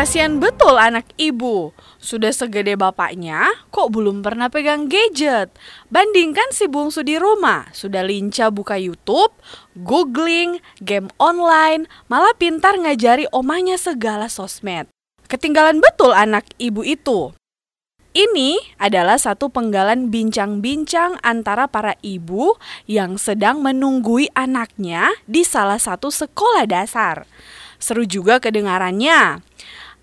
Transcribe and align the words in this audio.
Kasian 0.00 0.40
betul 0.40 0.80
anak 0.80 1.04
ibu. 1.20 1.76
Sudah 2.00 2.32
segede 2.32 2.72
bapaknya, 2.72 3.52
kok 3.68 3.92
belum 3.92 4.24
pernah 4.24 4.48
pegang 4.48 4.88
gadget. 4.88 5.52
Bandingkan 5.92 6.56
si 6.56 6.64
bungsu 6.72 7.04
di 7.04 7.20
rumah, 7.20 7.68
sudah 7.76 8.00
lincah 8.00 8.48
buka 8.48 8.80
YouTube, 8.80 9.28
googling, 9.76 10.64
game 10.80 11.12
online, 11.20 11.84
malah 12.08 12.32
pintar 12.32 12.80
ngajari 12.80 13.28
omanya 13.28 13.76
segala 13.76 14.32
sosmed. 14.32 14.88
Ketinggalan 15.28 15.84
betul 15.84 16.16
anak 16.16 16.48
ibu 16.56 16.80
itu. 16.80 17.36
Ini 18.16 18.56
adalah 18.80 19.20
satu 19.20 19.52
penggalan 19.52 20.08
bincang-bincang 20.08 21.20
antara 21.20 21.68
para 21.68 21.92
ibu 22.00 22.56
yang 22.88 23.20
sedang 23.20 23.60
menunggui 23.60 24.32
anaknya 24.32 25.12
di 25.28 25.44
salah 25.44 25.76
satu 25.76 26.08
sekolah 26.08 26.64
dasar. 26.64 27.28
Seru 27.76 28.08
juga 28.08 28.40
kedengarannya. 28.40 29.40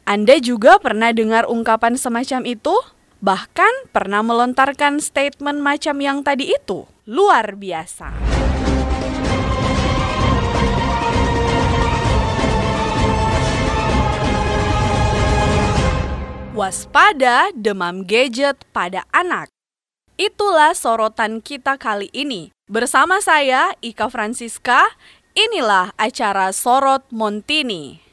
Anda 0.07 0.39
juga 0.39 0.79
pernah 0.79 1.11
dengar 1.11 1.52
ungkapan 1.52 1.99
semacam 1.99 2.47
itu? 2.47 2.71
Bahkan 3.20 3.91
pernah 3.91 4.23
melontarkan 4.23 5.03
statement 5.03 5.59
macam 5.59 5.99
yang 5.99 6.23
tadi 6.23 6.47
itu? 6.47 6.88
Luar 7.03 7.59
biasa. 7.59 8.16
Waspada 16.55 17.52
demam 17.52 18.08
gadget 18.08 18.63
pada 18.71 19.03
anak. 19.11 19.52
Itulah 20.16 20.71
sorotan 20.71 21.44
kita 21.44 21.75
kali 21.75 22.08
ini. 22.16 22.55
Bersama 22.71 23.19
saya, 23.19 23.75
Ika 23.83 24.08
Francisca, 24.08 24.88
Inilah 25.35 25.92
acara 25.99 26.55
Sorot 26.55 27.03
Montini. 27.11 28.06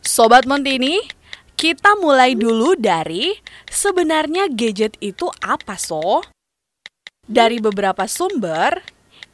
Sobat 0.00 0.48
Montini, 0.48 0.96
kita 1.60 1.92
mulai 2.00 2.32
dulu 2.32 2.72
dari 2.72 3.36
sebenarnya 3.68 4.48
gadget 4.48 4.96
itu 5.04 5.28
apa 5.44 5.76
so? 5.76 6.24
Dari 7.28 7.60
beberapa 7.60 8.08
sumber, 8.08 8.80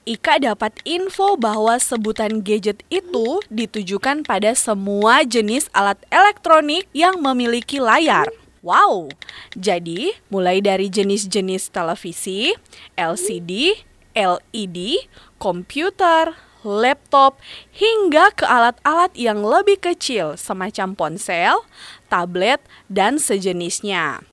Ika 0.07 0.43
dapat 0.43 0.75
info 0.83 1.39
bahwa 1.39 1.79
sebutan 1.79 2.43
gadget 2.43 2.83
itu 2.91 3.39
ditujukan 3.47 4.27
pada 4.27 4.59
semua 4.59 5.23
jenis 5.23 5.71
alat 5.71 6.03
elektronik 6.11 6.91
yang 6.91 7.23
memiliki 7.23 7.79
layar. 7.79 8.27
Wow, 8.67 9.07
jadi 9.55 10.19
mulai 10.27 10.59
dari 10.59 10.91
jenis-jenis 10.91 11.71
televisi, 11.71 12.59
LCD, 12.99 13.79
LED, 14.19 15.07
komputer, 15.39 16.35
laptop, 16.67 17.39
hingga 17.71 18.35
ke 18.35 18.43
alat-alat 18.43 19.15
yang 19.15 19.47
lebih 19.47 19.79
kecil 19.79 20.35
semacam 20.35 20.99
ponsel, 20.99 21.63
tablet, 22.11 22.59
dan 22.91 23.23
sejenisnya. 23.23 24.27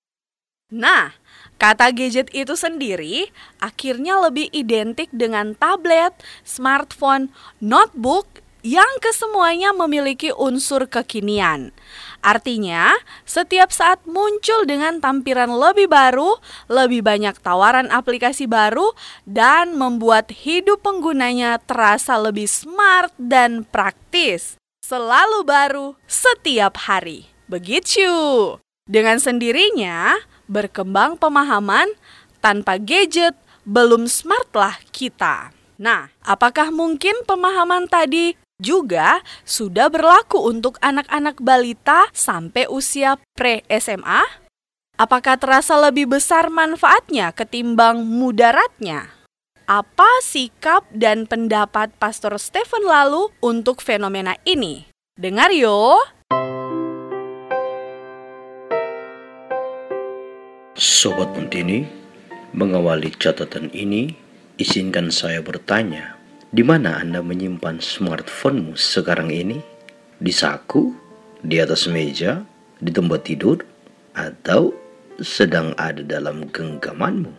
Nah, 0.73 1.13
kata 1.61 1.93
gadget 1.93 2.33
itu 2.33 2.57
sendiri 2.57 3.29
akhirnya 3.61 4.17
lebih 4.17 4.49
identik 4.49 5.13
dengan 5.13 5.53
tablet, 5.53 6.17
smartphone, 6.41 7.29
notebook, 7.61 8.41
yang 8.63 8.87
kesemuanya 9.03 9.75
memiliki 9.75 10.31
unsur 10.31 10.87
kekinian. 10.87 11.75
Artinya, 12.23 12.95
setiap 13.27 13.67
saat 13.75 13.99
muncul 14.07 14.63
dengan 14.63 15.03
tampilan 15.03 15.51
lebih 15.51 15.91
baru, 15.91 16.39
lebih 16.71 17.03
banyak 17.03 17.35
tawaran 17.43 17.91
aplikasi 17.91 18.47
baru, 18.47 18.95
dan 19.27 19.75
membuat 19.75 20.31
hidup 20.31 20.79
penggunanya 20.79 21.59
terasa 21.59 22.15
lebih 22.15 22.47
smart 22.47 23.11
dan 23.19 23.67
praktis. 23.67 24.55
Selalu 24.87 25.43
baru 25.43 25.87
setiap 26.07 26.79
hari. 26.87 27.27
Begitu. 27.51 28.07
Dengan 28.87 29.19
sendirinya, 29.19 30.15
berkembang 30.47 31.19
pemahaman 31.19 31.91
tanpa 32.39 32.79
gadget 32.79 33.35
belum 33.67 34.07
smartlah 34.07 34.79
kita. 34.95 35.51
Nah, 35.79 36.11
apakah 36.23 36.71
mungkin 36.71 37.27
pemahaman 37.27 37.87
tadi 37.91 38.35
juga 38.61 39.25
sudah 39.43 39.89
berlaku 39.89 40.41
untuk 40.41 40.77
anak-anak 40.83 41.41
balita 41.41 42.09
sampai 42.13 42.69
usia 42.69 43.17
pre-SMA? 43.33 44.21
Apakah 44.93 45.41
terasa 45.41 45.73
lebih 45.81 46.05
besar 46.05 46.53
manfaatnya 46.53 47.33
ketimbang 47.33 48.05
mudaratnya? 48.05 49.09
Apa 49.65 50.21
sikap 50.21 50.85
dan 50.91 51.25
pendapat 51.25 51.89
Pastor 51.97 52.35
Stephen 52.37 52.83
lalu 52.85 53.31
untuk 53.41 53.81
fenomena 53.81 54.37
ini? 54.45 54.85
Dengar 55.17 55.49
yo! 55.49 55.97
Sobat 60.73 61.31
Montini, 61.37 61.85
mengawali 62.53 63.13
catatan 63.17 63.71
ini, 63.73 64.13
izinkan 64.61 65.09
saya 65.09 65.41
bertanya, 65.41 66.17
di 66.53 66.61
mana 66.61 67.01
Anda 67.01 67.25
menyimpan 67.25 67.81
smartphone-mu 67.81 68.77
sekarang 68.77 69.33
ini? 69.33 69.57
Di 70.21 70.29
saku, 70.29 70.93
di 71.41 71.57
atas 71.57 71.89
meja, 71.89 72.45
di 72.77 72.93
tempat 72.93 73.25
tidur, 73.25 73.57
atau 74.13 74.69
sedang 75.17 75.73
ada 75.81 76.05
dalam 76.05 76.45
genggamanmu? 76.53 77.33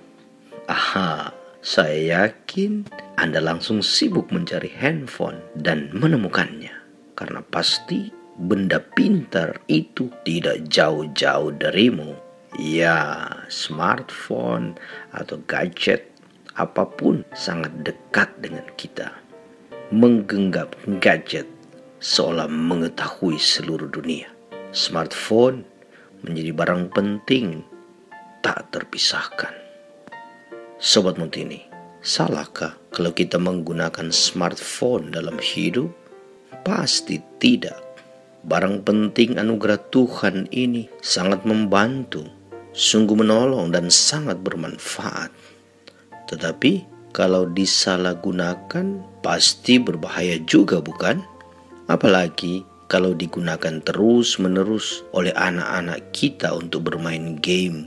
Aha, 0.66 1.30
saya 1.62 2.26
yakin 2.26 2.90
Anda 3.14 3.38
langsung 3.38 3.86
sibuk 3.86 4.34
mencari 4.34 4.74
handphone 4.74 5.38
dan 5.54 5.94
menemukannya. 5.94 6.74
Karena 7.14 7.38
pasti 7.46 8.10
benda 8.34 8.82
pintar 8.82 9.62
itu 9.70 10.10
tidak 10.26 10.66
jauh-jauh 10.66 11.54
darimu. 11.54 12.18
Ya, 12.58 13.30
smartphone 13.46 14.74
atau 15.14 15.38
gadget 15.46 16.13
apa 16.54 16.86
pun 16.86 17.26
sangat 17.34 17.74
dekat 17.82 18.30
dengan 18.38 18.62
kita. 18.78 19.10
Menggenggam 19.90 20.70
gadget 21.02 21.50
seolah 21.98 22.46
mengetahui 22.46 23.38
seluruh 23.38 23.90
dunia. 23.90 24.30
Smartphone 24.74 25.66
menjadi 26.22 26.50
barang 26.54 26.84
penting 26.94 27.62
tak 28.42 28.70
terpisahkan. 28.70 29.54
Sobat 30.78 31.18
Mutini, 31.18 31.62
salahkah 32.02 32.74
kalau 32.90 33.10
kita 33.14 33.38
menggunakan 33.38 34.10
smartphone 34.10 35.14
dalam 35.14 35.38
hidup? 35.38 35.90
Pasti 36.62 37.18
tidak. 37.42 37.82
Barang 38.44 38.84
penting 38.84 39.40
anugerah 39.40 39.80
Tuhan 39.88 40.52
ini 40.52 40.86
sangat 41.00 41.48
membantu, 41.48 42.28
sungguh 42.76 43.16
menolong 43.16 43.72
dan 43.72 43.88
sangat 43.88 44.44
bermanfaat 44.44 45.32
tetapi 46.34 46.82
kalau 47.14 47.46
disalahgunakan 47.46 48.98
pasti 49.22 49.78
berbahaya 49.78 50.42
juga 50.42 50.82
bukan? 50.82 51.22
Apalagi 51.86 52.66
kalau 52.90 53.14
digunakan 53.14 53.78
terus-menerus 53.86 55.06
oleh 55.14 55.30
anak-anak 55.38 56.10
kita 56.10 56.50
untuk 56.50 56.90
bermain 56.90 57.38
game 57.38 57.86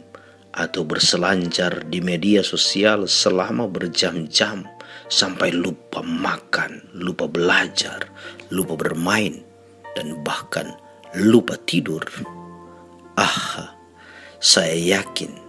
atau 0.55 0.87
berselancar 0.87 1.85
di 1.91 1.99
media 2.01 2.41
sosial 2.41 3.05
selama 3.05 3.67
berjam-jam 3.67 4.65
sampai 5.11 5.51
lupa 5.51 5.99
makan, 6.01 6.81
lupa 6.95 7.27
belajar, 7.29 8.07
lupa 8.49 8.79
bermain, 8.79 9.43
dan 9.93 10.23
bahkan 10.23 10.71
lupa 11.19 11.59
tidur. 11.67 12.01
Ah, 13.19 13.75
saya 14.39 14.73
yakin 14.73 15.47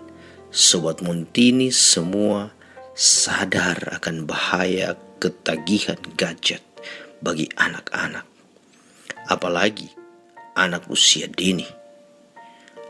Sobat 0.49 1.05
Muntini 1.05 1.69
semua 1.69 2.58
sadar 2.99 3.95
akan 3.95 4.27
bahaya 4.27 4.99
ketagihan 5.23 6.03
gadget 6.19 6.67
bagi 7.23 7.47
anak-anak, 7.55 8.27
apalagi 9.31 9.87
anak 10.59 10.91
usia 10.91 11.31
dini. 11.31 11.63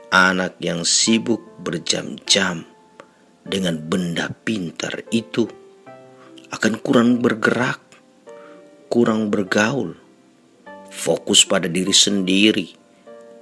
Anak 0.08 0.56
yang 0.64 0.88
sibuk 0.88 1.60
berjam-jam 1.60 2.64
dengan 3.44 3.76
benda 3.84 4.32
pintar 4.32 5.04
itu 5.12 5.44
akan 6.56 6.80
kurang 6.80 7.20
bergerak, 7.20 7.76
kurang 8.88 9.28
bergaul, 9.28 9.92
fokus 10.88 11.44
pada 11.44 11.68
diri 11.68 11.92
sendiri, 11.92 12.72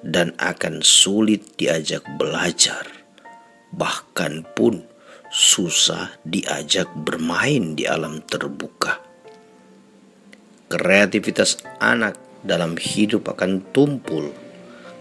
dan 0.02 0.34
akan 0.42 0.82
sulit 0.82 1.54
diajak 1.54 2.02
belajar, 2.18 2.90
bahkan 3.70 4.42
pun 4.58 4.95
susah 5.30 6.14
diajak 6.22 6.90
bermain 6.94 7.74
di 7.74 7.84
alam 7.84 8.22
terbuka. 8.22 9.02
Kreativitas 10.66 11.62
anak 11.78 12.18
dalam 12.42 12.74
hidup 12.78 13.30
akan 13.30 13.62
tumpul 13.70 14.30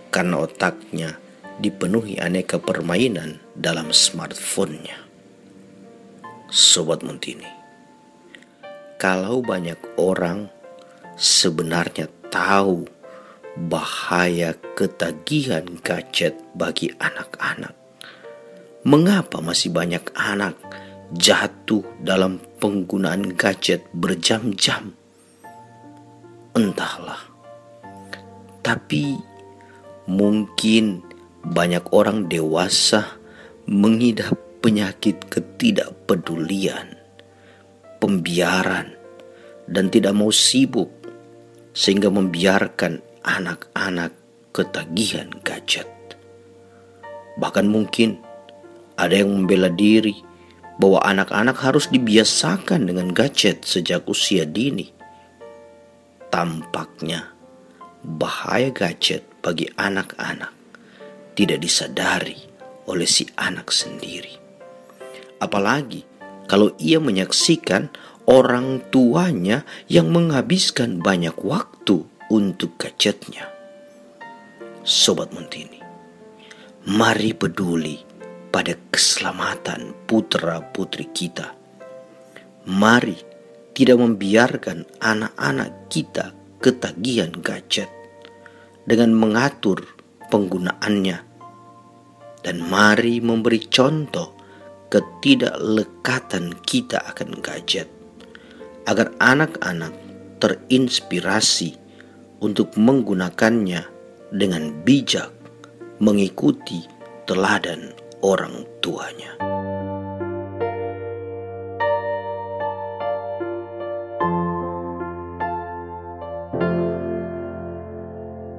karena 0.09 0.45
otaknya 0.45 1.17
dipenuhi 1.61 2.17
aneka 2.21 2.61
permainan 2.61 3.41
dalam 3.55 3.89
smartphone-nya. 3.89 4.97
Sobat 6.49 7.01
Muntini, 7.01 7.49
kalau 9.01 9.41
banyak 9.41 9.77
orang 9.97 10.47
sebenarnya 11.17 12.07
tahu 12.29 12.85
bahaya 13.55 14.53
ketagihan 14.75 15.63
gadget 15.79 16.35
bagi 16.53 16.91
anak-anak. 16.99 17.84
Mengapa 18.85 19.41
masih 19.41 19.73
banyak 19.73 20.13
anak 20.13 20.53
jatuh 21.09 21.81
dalam 21.97 22.37
penggunaan 22.61 23.33
gadget 23.33 23.81
berjam-jam? 23.97 24.93
Entahlah. 26.53 27.17
Tapi 28.61 29.17
mungkin 30.05 31.01
banyak 31.41 31.81
orang 31.97 32.29
dewasa 32.29 33.17
mengidap 33.65 34.37
penyakit 34.61 35.17
ketidakpedulian, 35.33 36.93
pembiaran, 37.97 38.93
dan 39.65 39.89
tidak 39.89 40.13
mau 40.13 40.29
sibuk 40.29 40.93
sehingga 41.73 42.13
membiarkan 42.13 43.01
anak-anak 43.25 44.13
ketagihan 44.53 45.33
gadget. 45.41 45.89
Bahkan 47.41 47.65
mungkin 47.65 48.24
ada 48.95 49.15
yang 49.15 49.31
membela 49.31 49.67
diri 49.71 50.15
bahwa 50.75 50.99
anak-anak 51.03 51.55
harus 51.63 51.87
dibiasakan 51.87 52.87
dengan 52.87 53.11
gadget 53.15 53.63
sejak 53.63 54.03
usia 54.07 54.43
dini. 54.43 54.91
Tampaknya 56.31 57.31
bahaya 58.03 58.69
gadget 58.75 59.23
bagi 59.39 59.71
anak-anak 59.79 60.51
tidak 61.35 61.59
disadari 61.63 62.35
oleh 62.85 63.07
si 63.07 63.23
anak 63.39 63.71
sendiri. 63.71 64.35
Apalagi 65.39 66.03
kalau 66.45 66.71
ia 66.77 67.01
menyaksikan 67.01 67.89
orang 68.29 68.83
tuanya 68.93 69.65
yang 69.89 70.13
menghabiskan 70.13 71.01
banyak 71.01 71.35
waktu 71.41 72.05
untuk 72.29 72.77
gadgetnya. 72.77 73.49
Sobat 74.85 75.33
Montini, 75.33 75.81
mari 76.85 77.33
peduli 77.33 78.04
pada 78.55 78.71
keselamatan 78.87 79.91
putra-putri 80.07 81.11
kita. 81.11 81.51
Mari 82.71 83.19
tidak 83.75 83.99
membiarkan 83.99 84.87
anak-anak 85.03 85.91
kita 85.91 86.31
ketagihan 86.63 87.35
gadget 87.43 87.91
dengan 88.87 89.11
mengatur 89.11 89.83
penggunaannya. 90.31 91.35
Dan 92.47 92.63
mari 92.63 93.19
memberi 93.19 93.59
contoh 93.67 94.31
ketidaklekatan 94.87 96.55
kita 96.63 97.03
akan 97.11 97.43
gadget 97.43 97.91
agar 98.87 99.11
anak-anak 99.19 99.91
terinspirasi 100.39 101.75
untuk 102.39 102.71
menggunakannya 102.79 103.83
dengan 104.31 104.71
bijak 104.87 105.33
mengikuti 105.99 106.85
teladan 107.25 107.94
orang 108.25 108.65
tuanya. 108.81 109.37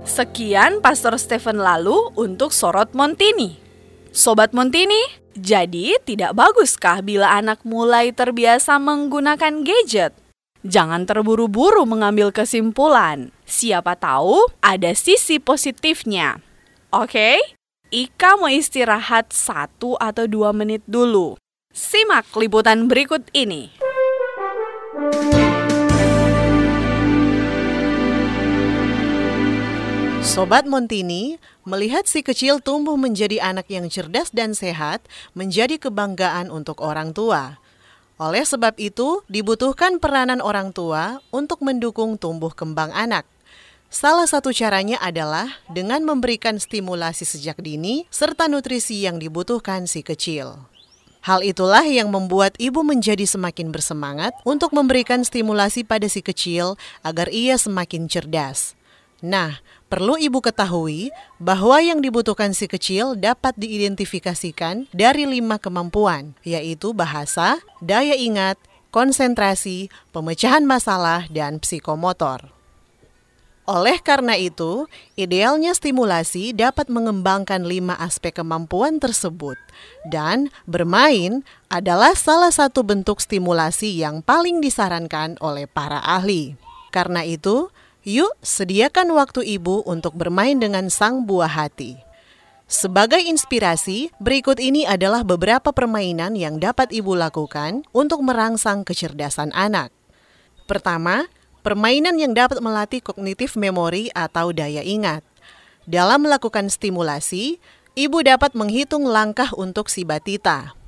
Sekian 0.07 0.79
Pastor 0.79 1.19
Stephen 1.19 1.59
lalu 1.59 1.99
untuk 2.15 2.55
Sorot 2.55 2.95
Montini. 2.95 3.59
Sobat 4.15 4.55
Montini, 4.55 5.03
jadi 5.35 5.99
tidak 6.07 6.39
baguskah 6.39 7.03
bila 7.03 7.35
anak 7.35 7.61
mulai 7.67 8.15
terbiasa 8.15 8.79
menggunakan 8.79 9.67
gadget? 9.67 10.15
Jangan 10.62 11.05
terburu-buru 11.05 11.85
mengambil 11.85 12.31
kesimpulan. 12.31 13.35
Siapa 13.45 13.99
tahu 13.99 14.47
ada 14.62 14.95
sisi 14.97 15.37
positifnya. 15.37 16.41
Oke? 16.95 17.56
Ika 17.87 18.35
mau 18.43 18.50
istirahat 18.50 19.31
satu 19.31 19.94
atau 20.03 20.27
dua 20.27 20.50
menit 20.50 20.83
dulu. 20.91 21.38
Simak 21.71 22.27
liputan 22.35 22.91
berikut 22.91 23.31
ini. 23.31 23.71
Sobat 30.27 30.67
Montini, 30.67 31.38
melihat 31.62 32.11
si 32.11 32.27
kecil 32.27 32.59
tumbuh 32.59 32.99
menjadi 32.99 33.38
anak 33.38 33.71
yang 33.71 33.87
cerdas 33.87 34.35
dan 34.35 34.59
sehat 34.59 35.06
menjadi 35.38 35.79
kebanggaan 35.79 36.50
untuk 36.50 36.83
orang 36.83 37.15
tua. 37.15 37.62
Oleh 38.19 38.43
sebab 38.43 38.75
itu, 38.83 39.23
dibutuhkan 39.31 40.03
peranan 40.03 40.43
orang 40.43 40.75
tua 40.75 41.23
untuk 41.31 41.62
mendukung 41.62 42.19
tumbuh 42.19 42.50
kembang 42.50 42.91
anak. 42.91 43.36
Salah 43.87 44.27
satu 44.27 44.50
caranya 44.50 44.99
adalah 44.99 45.62
dengan 45.71 46.03
memberikan 46.03 46.59
stimulasi 46.59 47.23
sejak 47.23 47.62
dini 47.62 48.05
serta 48.11 48.50
nutrisi 48.50 49.06
yang 49.06 49.23
dibutuhkan 49.23 49.87
si 49.87 50.03
kecil. 50.03 50.67
Hal 51.27 51.43
itulah 51.43 51.83
yang 51.83 52.15
membuat 52.15 52.55
ibu 52.59 52.87
menjadi 52.87 53.27
semakin 53.27 53.75
bersemangat 53.75 54.31
untuk 54.47 54.71
memberikan 54.71 55.27
stimulasi 55.27 55.83
pada 55.83 56.06
si 56.06 56.23
kecil 56.23 56.79
agar 57.03 57.27
ia 57.35 57.59
semakin 57.59 58.06
cerdas. 58.06 58.79
Nah, 59.25 59.59
perlu 59.91 60.15
ibu 60.23 60.38
ketahui 60.38 61.11
bahwa 61.43 61.83
yang 61.83 61.99
dibutuhkan 61.99 62.55
si 62.55 62.71
kecil 62.71 63.19
dapat 63.19 63.59
diidentifikasikan 63.59 64.87
dari 64.94 65.27
lima 65.27 65.59
kemampuan, 65.59 66.38
yaitu 66.47 66.94
bahasa, 66.94 67.59
daya 67.83 68.15
ingat, 68.15 68.55
konsentrasi, 68.94 69.91
pemecahan 70.15 70.62
masalah, 70.62 71.27
dan 71.33 71.59
psikomotor. 71.59 72.56
Oleh 73.67 73.99
karena 73.99 74.39
itu, 74.39 74.87
idealnya 75.19 75.75
stimulasi 75.75 76.55
dapat 76.55 76.87
mengembangkan 76.87 77.67
lima 77.67 77.99
aspek 77.99 78.39
kemampuan 78.39 79.03
tersebut, 79.03 79.59
dan 80.07 80.55
bermain 80.71 81.43
adalah 81.67 82.15
salah 82.15 82.55
satu 82.55 82.87
bentuk 82.87 83.19
stimulasi 83.19 83.99
yang 83.99 84.23
paling 84.23 84.63
disarankan 84.63 85.35
oleh 85.43 85.67
para 85.67 85.99
ahli. 85.99 86.55
Karena 86.95 87.27
itu, 87.27 87.69
Yuk, 88.07 88.39
sediakan 88.39 89.19
waktu 89.19 89.43
ibu 89.59 89.83
untuk 89.83 90.15
bermain 90.15 90.55
dengan 90.62 90.87
sang 90.95 91.27
buah 91.27 91.51
hati. 91.51 91.99
Sebagai 92.71 93.19
inspirasi, 93.19 94.15
berikut 94.23 94.62
ini 94.62 94.87
adalah 94.87 95.27
beberapa 95.27 95.75
permainan 95.75 96.39
yang 96.39 96.62
dapat 96.62 96.95
ibu 96.95 97.19
lakukan 97.19 97.83
untuk 97.91 98.23
merangsang 98.23 98.87
kecerdasan 98.87 99.50
anak. 99.59 99.90
Pertama, 100.71 101.26
permainan 101.66 102.14
yang 102.14 102.30
dapat 102.30 102.62
melatih 102.62 103.02
kognitif 103.02 103.58
memori 103.58 104.06
atau 104.14 104.54
daya 104.54 104.87
ingat. 104.87 105.26
Dalam 105.82 106.23
melakukan 106.23 106.70
stimulasi, 106.70 107.58
ibu 107.99 108.23
dapat 108.23 108.54
menghitung 108.54 109.02
langkah 109.02 109.50
untuk 109.58 109.90
si 109.90 110.06
batita. 110.06 110.78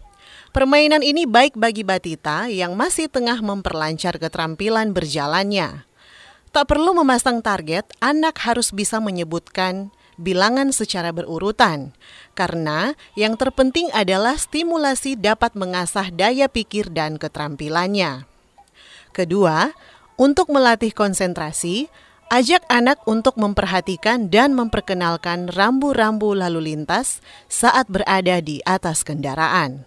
Permainan 0.54 1.02
ini 1.02 1.26
baik 1.26 1.58
bagi 1.58 1.82
batita 1.82 2.46
yang 2.46 2.78
masih 2.78 3.10
tengah 3.10 3.42
memperlancar 3.42 4.22
keterampilan 4.22 4.94
berjalannya. 4.94 5.82
Tak 6.54 6.70
perlu 6.70 6.94
memasang 6.94 7.42
target, 7.42 7.90
anak 7.98 8.38
harus 8.46 8.70
bisa 8.70 9.02
menyebutkan 9.02 9.90
bilangan 10.14 10.70
secara 10.70 11.10
berurutan, 11.10 11.90
karena 12.38 12.94
yang 13.18 13.34
terpenting 13.34 13.90
adalah 13.90 14.38
stimulasi 14.38 15.18
dapat 15.18 15.58
mengasah 15.58 16.14
daya 16.14 16.46
pikir 16.46 16.94
dan 16.94 17.18
keterampilannya. 17.18 18.26
Kedua, 19.18 19.74
untuk 20.20 20.52
melatih 20.52 20.92
konsentrasi, 20.92 21.88
ajak 22.28 22.66
anak 22.68 23.00
untuk 23.06 23.38
memperhatikan 23.40 24.28
dan 24.28 24.52
memperkenalkan 24.52 25.48
rambu-rambu 25.48 26.36
lalu 26.36 26.74
lintas 26.74 27.24
saat 27.46 27.88
berada 27.88 28.42
di 28.42 28.60
atas 28.66 29.06
kendaraan. 29.06 29.86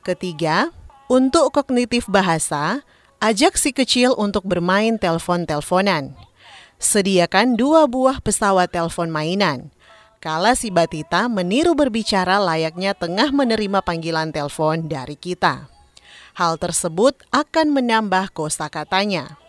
Ketiga, 0.00 0.70
untuk 1.10 1.50
kognitif 1.50 2.06
bahasa, 2.06 2.86
Ajak 3.16 3.56
si 3.56 3.72
kecil 3.72 4.12
untuk 4.12 4.44
bermain 4.44 5.00
telepon-teleponan. 5.00 6.12
Sediakan 6.76 7.56
dua 7.56 7.88
buah 7.88 8.20
pesawat 8.20 8.68
telepon 8.76 9.08
mainan. 9.08 9.72
Kala 10.20 10.52
si 10.52 10.68
Batita 10.68 11.24
meniru 11.24 11.72
berbicara 11.72 12.36
layaknya 12.36 12.92
tengah 12.92 13.32
menerima 13.32 13.80
panggilan 13.80 14.36
telepon 14.36 14.84
dari 14.84 15.16
kita. 15.16 15.64
Hal 16.36 16.60
tersebut 16.60 17.16
akan 17.32 17.72
menambah 17.72 18.28
kosakatanya. 18.36 19.40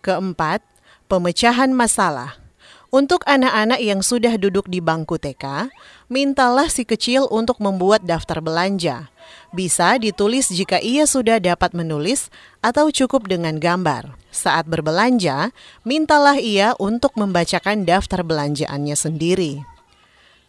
Keempat, 0.00 0.64
pemecahan 1.04 1.68
masalah. 1.68 2.40
Untuk 2.88 3.20
anak-anak 3.28 3.82
yang 3.84 4.00
sudah 4.00 4.40
duduk 4.40 4.70
di 4.72 4.80
bangku 4.80 5.20
TK, 5.20 5.68
mintalah 6.08 6.72
si 6.72 6.88
kecil 6.88 7.28
untuk 7.28 7.60
membuat 7.60 8.08
daftar 8.08 8.40
belanja. 8.40 9.12
Bisa 9.52 10.00
ditulis 10.00 10.48
jika 10.48 10.80
ia 10.80 11.04
sudah 11.04 11.36
dapat 11.42 11.76
menulis 11.76 12.32
atau 12.64 12.88
cukup 12.88 13.28
dengan 13.28 13.60
gambar. 13.60 14.16
Saat 14.32 14.64
berbelanja, 14.64 15.52
mintalah 15.84 16.40
ia 16.40 16.72
untuk 16.80 17.20
membacakan 17.20 17.84
daftar 17.84 18.24
belanjaannya 18.24 18.96
sendiri. 18.96 19.60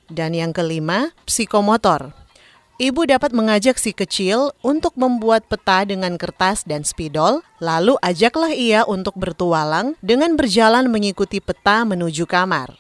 Dan 0.08 0.38
yang 0.38 0.56
kelima, 0.56 1.12
psikomotor. 1.28 2.25
Ibu 2.76 3.08
dapat 3.08 3.32
mengajak 3.32 3.80
si 3.80 3.96
kecil 3.96 4.52
untuk 4.60 5.00
membuat 5.00 5.48
peta 5.48 5.88
dengan 5.88 6.20
kertas 6.20 6.68
dan 6.68 6.84
spidol, 6.84 7.40
lalu 7.64 7.96
ajaklah 8.04 8.52
ia 8.52 8.84
untuk 8.84 9.16
bertualang 9.16 9.96
dengan 10.04 10.36
berjalan 10.36 10.92
mengikuti 10.92 11.40
peta 11.40 11.88
menuju 11.88 12.28
kamar. 12.28 12.76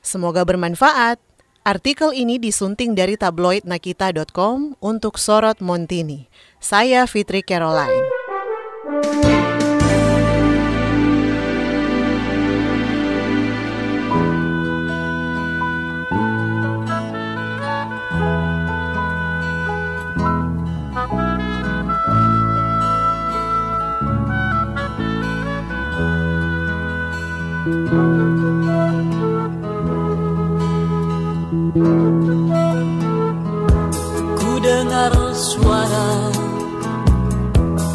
Semoga 0.00 0.48
bermanfaat. 0.48 1.20
Artikel 1.60 2.16
ini 2.16 2.40
disunting 2.40 2.96
dari 2.96 3.20
tabloid 3.20 3.68
nakita.com 3.68 4.80
untuk 4.80 5.20
Sorot 5.20 5.60
Montini. 5.60 6.24
Saya 6.56 7.04
Fitri 7.04 7.44
Caroline. 7.44 9.43
Ku 27.64 27.72
dengar 34.60 35.16
suara 35.32 36.28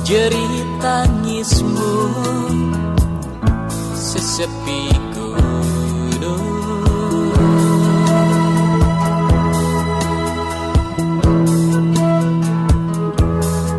jerit 0.01 0.65
tangismu 0.81 1.93
sesepi 3.93 4.89
gunung 5.13 6.49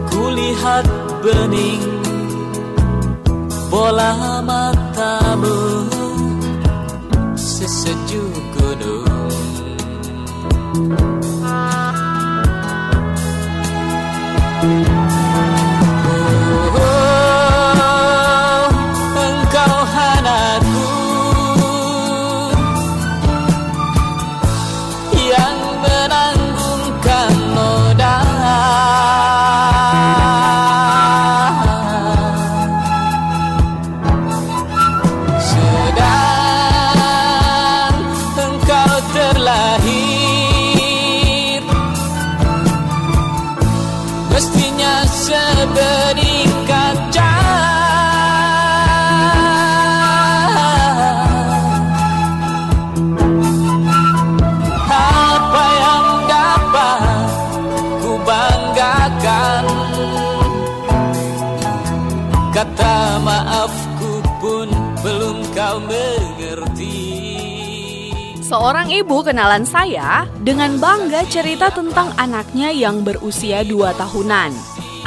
Kulihat 0.07 0.87
bening 1.27 1.83
bola 3.67 4.39
matamu 4.39 5.60
sesejuk 7.91 8.39
gunung 8.55 9.01
Oh, 9.03 9.10
mestinya 44.51 45.07
sebening 45.07 46.50
Seorang 68.71 68.95
ibu 68.95 69.19
kenalan 69.27 69.67
saya 69.67 70.31
dengan 70.47 70.79
bangga 70.79 71.27
cerita 71.27 71.75
tentang 71.75 72.15
anaknya 72.15 72.71
yang 72.71 73.03
berusia 73.03 73.67
2 73.67 73.99
tahunan. 73.99 74.55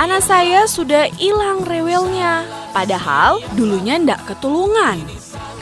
Anak 0.03 0.19
saya 0.19 0.67
sudah 0.67 1.07
hilang 1.15 1.63
rewelnya, 1.63 2.43
padahal 2.75 3.39
dulunya 3.55 3.95
ndak 4.03 4.19
ketulungan. 4.27 4.99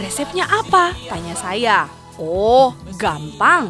Resepnya 0.02 0.50
apa? 0.50 0.98
Tanya 1.14 1.38
saya. 1.38 1.86
Oh, 2.18 2.74
gampang. 2.98 3.70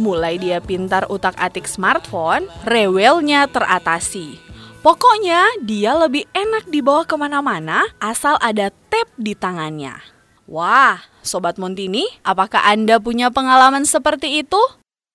Mulai 0.00 0.40
dia 0.40 0.64
pintar 0.64 1.04
utak-atik 1.12 1.68
smartphone, 1.68 2.48
rewelnya 2.64 3.52
teratasi. 3.52 4.40
Pokoknya 4.80 5.44
dia 5.60 5.92
lebih 5.92 6.24
enak 6.32 6.72
dibawa 6.72 7.04
ke 7.04 7.20
mana-mana 7.20 7.84
asal 8.00 8.40
ada 8.40 8.72
tap 8.88 9.12
di 9.20 9.36
tangannya. 9.36 10.16
Wah, 10.48 11.04
Sobat 11.20 11.60
Montini, 11.60 12.08
apakah 12.24 12.64
Anda 12.64 12.96
punya 12.96 13.28
pengalaman 13.28 13.84
seperti 13.84 14.40
itu? 14.40 14.58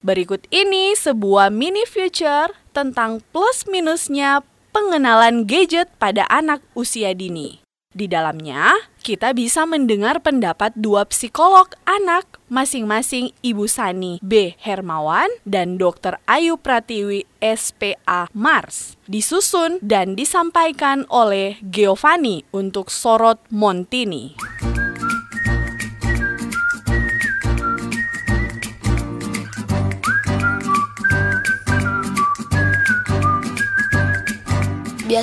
Berikut 0.05 0.45
ini 0.53 0.93
sebuah 0.93 1.49
mini 1.49 1.89
future 1.89 2.53
tentang 2.69 3.17
plus 3.33 3.65
minusnya 3.65 4.45
pengenalan 4.69 5.49
gadget 5.49 5.89
pada 5.97 6.29
anak 6.29 6.61
usia 6.77 7.17
dini. 7.17 7.65
Di 7.93 8.05
dalamnya, 8.05 8.77
kita 9.01 9.33
bisa 9.33 9.65
mendengar 9.65 10.21
pendapat 10.21 10.73
dua 10.77 11.05
psikolog 11.09 11.69
anak, 11.85 12.25
masing-masing 12.49 13.33
Ibu 13.41 13.65
Sani 13.65 14.21
B. 14.21 14.53
Hermawan 14.61 15.29
dan 15.49 15.81
Dr. 15.81 16.21
Ayu 16.29 16.61
Pratiwi 16.61 17.25
SPA 17.41 18.29
Mars. 18.37 18.97
Disusun 19.09 19.81
dan 19.81 20.13
disampaikan 20.13 21.09
oleh 21.09 21.57
Giovanni 21.65 22.45
untuk 22.53 22.93
Sorot 22.93 23.41
Montini. 23.49 24.37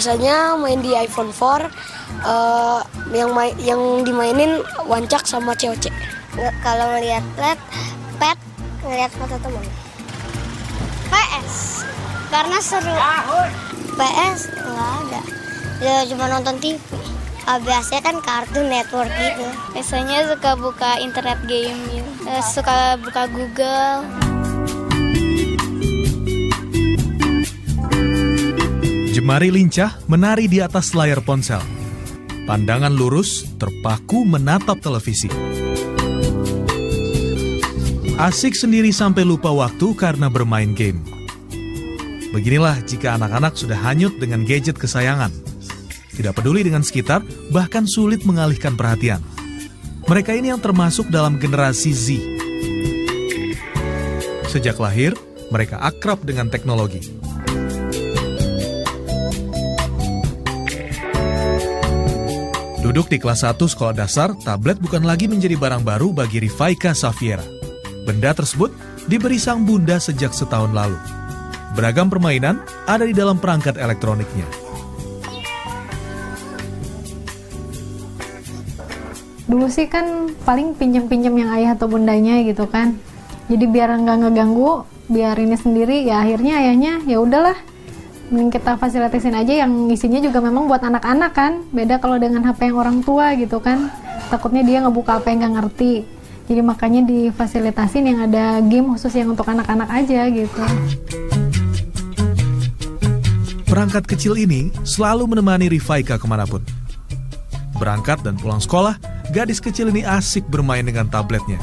Biasanya 0.01 0.57
main 0.57 0.81
di 0.81 0.97
iPhone 0.97 1.29
4 1.29 1.69
eh, 2.25 2.81
yang 3.13 3.37
main 3.37 3.53
yang 3.61 4.01
dimainin 4.01 4.65
wancak 4.89 5.29
sama 5.29 5.53
COC. 5.53 5.93
Kalau 6.65 6.97
ngelihat 6.97 7.21
pet, 7.37 7.61
pet 8.17 8.41
ngelihat 8.81 9.13
foto 9.13 9.37
teman. 9.45 9.61
PS 11.13 11.85
karena 12.33 12.59
seru. 12.65 12.97
PS 14.01 14.49
nggak 14.57 14.93
ada. 15.05 15.21
Ya 15.85 16.09
cuma 16.09 16.33
nonton 16.33 16.57
TV. 16.65 16.81
Biasanya 17.45 18.01
kan 18.01 18.17
kartun 18.25 18.73
network 18.73 19.13
gitu. 19.21 19.53
Biasanya 19.77 20.33
suka 20.33 20.57
buka 20.57 20.97
internet 20.97 21.45
game 21.45 21.77
gitu. 21.93 22.09
Eh, 22.25 22.41
suka 22.41 22.97
buka 23.05 23.29
Google. 23.29 24.09
Jemari 29.11 29.51
lincah 29.51 29.99
menari 30.07 30.47
di 30.47 30.63
atas 30.63 30.95
layar 30.95 31.19
ponsel. 31.19 31.59
Pandangan 32.47 32.95
lurus 32.95 33.43
terpaku 33.59 34.23
menatap 34.23 34.79
televisi. 34.79 35.27
Asik 38.15 38.55
sendiri 38.55 38.95
sampai 38.95 39.27
lupa 39.27 39.51
waktu 39.51 39.99
karena 39.99 40.31
bermain 40.31 40.79
game. 40.79 41.03
Beginilah 42.31 42.87
jika 42.87 43.19
anak-anak 43.19 43.59
sudah 43.59 43.75
hanyut 43.83 44.15
dengan 44.23 44.47
gadget 44.47 44.79
kesayangan. 44.79 45.35
Tidak 46.15 46.31
peduli 46.31 46.63
dengan 46.63 46.87
sekitar, 46.87 47.27
bahkan 47.51 47.91
sulit 47.91 48.23
mengalihkan 48.23 48.79
perhatian. 48.79 49.19
Mereka 50.07 50.39
ini 50.39 50.55
yang 50.55 50.63
termasuk 50.63 51.11
dalam 51.11 51.35
generasi 51.43 51.91
Z. 51.91 52.07
Sejak 54.47 54.79
lahir, 54.79 55.19
mereka 55.51 55.83
akrab 55.83 56.23
dengan 56.23 56.47
teknologi. 56.47 57.30
Duduk 62.91 63.07
di 63.07 63.23
kelas 63.23 63.47
1 63.47 63.55
sekolah 63.55 63.95
dasar, 63.95 64.35
tablet 64.43 64.75
bukan 64.83 65.07
lagi 65.07 65.31
menjadi 65.31 65.55
barang 65.55 65.87
baru 65.87 66.11
bagi 66.11 66.43
Rifaika 66.43 66.91
Safiera. 66.91 67.47
Benda 68.03 68.35
tersebut 68.35 68.75
diberi 69.07 69.39
sang 69.39 69.63
bunda 69.63 70.03
sejak 70.03 70.35
setahun 70.35 70.75
lalu. 70.75 70.99
Beragam 71.79 72.11
permainan 72.11 72.59
ada 72.91 73.07
di 73.07 73.15
dalam 73.15 73.39
perangkat 73.39 73.79
elektroniknya. 73.79 74.43
dulu 79.47 79.67
sih 79.67 79.91
kan 79.91 80.31
paling 80.47 80.79
pinjam-pinjam 80.79 81.35
yang 81.35 81.51
ayah 81.51 81.75
atau 81.75 81.91
bundanya 81.91 82.39
gitu 82.47 82.71
kan 82.71 82.95
jadi 83.51 83.67
biar 83.67 83.99
nggak 83.99 84.19
ngeganggu 84.23 84.87
biar 85.11 85.35
ini 85.43 85.59
sendiri 85.59 86.07
ya 86.07 86.23
akhirnya 86.23 86.63
ayahnya 86.63 87.03
ya 87.03 87.19
udahlah 87.19 87.59
mending 88.31 88.55
kita 88.55 88.79
fasilitasin 88.79 89.35
aja 89.35 89.67
yang 89.67 89.91
isinya 89.91 90.23
juga 90.23 90.39
memang 90.39 90.71
buat 90.71 90.79
anak-anak 90.81 91.33
kan 91.35 91.53
beda 91.75 91.99
kalau 91.99 92.17
dengan 92.23 92.47
HP 92.47 92.71
yang 92.71 92.79
orang 92.79 93.03
tua 93.03 93.35
gitu 93.35 93.59
kan 93.59 93.91
takutnya 94.31 94.63
dia 94.63 94.79
ngebuka 94.87 95.19
apa 95.19 95.35
yang 95.35 95.43
nggak 95.43 95.55
ngerti 95.59 96.07
jadi 96.47 96.63
makanya 96.63 97.03
difasilitasin 97.07 98.07
yang 98.07 98.19
ada 98.31 98.63
game 98.63 98.95
khusus 98.95 99.15
yang 99.19 99.35
untuk 99.35 99.51
anak-anak 99.51 99.91
aja 99.91 100.31
gitu 100.31 100.63
Perangkat 103.71 104.03
kecil 104.03 104.35
ini 104.35 104.75
selalu 104.83 105.31
menemani 105.31 105.71
Rifaika 105.71 106.19
ke 106.19 106.27
mana 106.27 106.43
pun. 106.43 106.59
Berangkat 107.79 108.19
dan 108.27 108.35
pulang 108.35 108.59
sekolah, 108.59 108.99
gadis 109.31 109.63
kecil 109.63 109.95
ini 109.95 110.03
asik 110.03 110.43
bermain 110.51 110.83
dengan 110.83 111.07
tabletnya. 111.07 111.55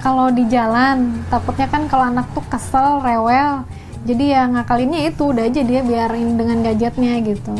Kalau 0.00 0.32
di 0.32 0.48
jalan, 0.48 1.12
takutnya 1.28 1.68
kan 1.68 1.84
kalau 1.92 2.08
anak 2.08 2.24
tuh 2.32 2.40
kesel, 2.48 3.04
rewel. 3.04 3.68
Jadi 4.06 4.24
ya 4.30 4.46
ngakalinnya 4.46 5.10
itu 5.10 5.22
udah 5.34 5.48
aja 5.48 5.62
dia 5.64 5.80
biarin 5.82 6.38
dengan 6.38 6.62
gadgetnya 6.62 7.18
gitu. 7.24 7.54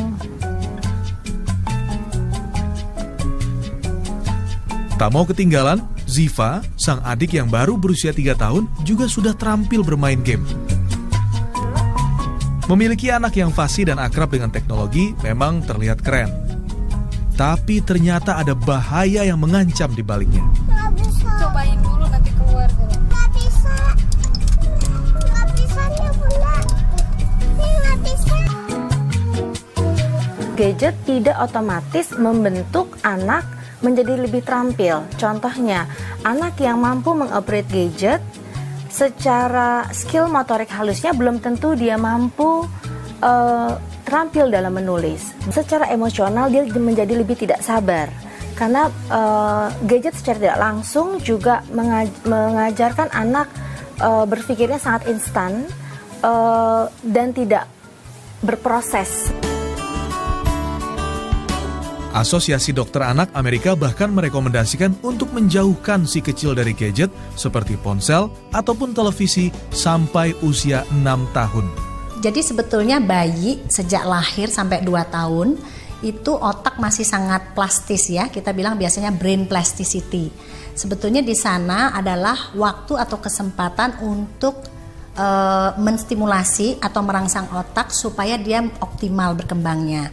Tak 4.99 5.15
mau 5.15 5.23
ketinggalan, 5.23 5.79
Ziva, 6.03 6.59
sang 6.75 6.99
adik 7.07 7.31
yang 7.31 7.47
baru 7.47 7.79
berusia 7.79 8.11
3 8.11 8.35
tahun, 8.35 8.67
juga 8.83 9.07
sudah 9.07 9.31
terampil 9.31 9.79
bermain 9.79 10.19
game. 10.19 10.43
Memiliki 12.67 13.09
anak 13.09 13.33
yang 13.33 13.49
fasih 13.49 13.89
dan 13.89 13.97
akrab 13.97 14.29
dengan 14.29 14.53
teknologi 14.53 15.15
memang 15.25 15.63
terlihat 15.63 16.03
keren. 16.05 16.29
Tapi 17.33 17.79
ternyata 17.79 18.35
ada 18.37 18.51
bahaya 18.51 19.23
yang 19.23 19.39
mengancam 19.39 19.89
di 19.95 20.03
baliknya. 20.03 20.43
Cobain 21.39 21.88
gadget 30.59 30.95
tidak 31.07 31.39
otomatis 31.39 32.11
membentuk 32.19 32.99
anak 33.07 33.47
menjadi 33.79 34.19
lebih 34.19 34.43
terampil. 34.43 35.07
Contohnya, 35.15 35.87
anak 36.27 36.59
yang 36.59 36.83
mampu 36.83 37.15
mengoperate 37.15 37.71
gadget 37.71 38.19
secara 38.91 39.87
skill 39.95 40.27
motorik 40.27 40.67
halusnya 40.67 41.15
belum 41.15 41.39
tentu 41.39 41.79
dia 41.79 41.95
mampu 41.95 42.67
eh, 43.23 43.71
terampil 44.03 44.51
dalam 44.51 44.75
menulis. 44.75 45.31
Secara 45.47 45.87
emosional 45.95 46.51
dia 46.51 46.67
menjadi 46.67 47.15
lebih 47.15 47.39
tidak 47.39 47.63
sabar. 47.63 48.11
Karena 48.59 48.91
eh, 48.91 49.67
gadget 49.87 50.19
secara 50.19 50.43
tidak 50.43 50.59
langsung 50.59 51.23
juga 51.23 51.63
mengaj- 51.71 52.19
mengajarkan 52.27 53.07
anak 53.15 53.47
eh, 54.03 54.25
berpikirnya 54.27 54.75
sangat 54.75 55.07
instan 55.07 55.63
eh, 56.19 56.83
dan 57.07 57.31
tidak 57.31 57.63
berproses. 58.43 59.31
Asosiasi 62.09 62.73
Dokter 62.73 63.05
Anak 63.05 63.29
Amerika 63.37 63.77
bahkan 63.77 64.09
merekomendasikan 64.09 64.97
untuk 65.05 65.29
menjauhkan 65.29 66.09
si 66.09 66.25
kecil 66.25 66.57
dari 66.57 66.73
gadget 66.73 67.13
seperti 67.37 67.77
ponsel 67.77 68.33
ataupun 68.49 68.97
televisi 68.97 69.53
sampai 69.69 70.33
usia 70.41 70.81
6 70.89 71.05
tahun. 71.37 71.65
Jadi 72.19 72.41
sebetulnya 72.41 72.97
bayi 72.97 73.61
sejak 73.69 74.09
lahir 74.09 74.49
sampai 74.49 74.81
2 74.81 74.89
tahun 75.13 75.53
itu 76.01 76.31
otak 76.33 76.81
masih 76.81 77.05
sangat 77.05 77.53
plastis 77.53 78.09
ya. 78.09 78.25
Kita 78.25 78.57
bilang 78.57 78.73
biasanya 78.73 79.13
brain 79.13 79.45
plasticity. 79.45 80.33
Sebetulnya 80.73 81.21
di 81.21 81.37
sana 81.37 81.93
adalah 81.93 82.57
waktu 82.57 82.97
atau 82.97 83.21
kesempatan 83.21 84.01
untuk 84.01 84.65
eh, 85.13 85.71
menstimulasi 85.77 86.81
atau 86.81 87.05
merangsang 87.05 87.53
otak 87.53 87.93
supaya 87.93 88.33
dia 88.41 88.65
optimal 88.81 89.37
berkembangnya. 89.37 90.09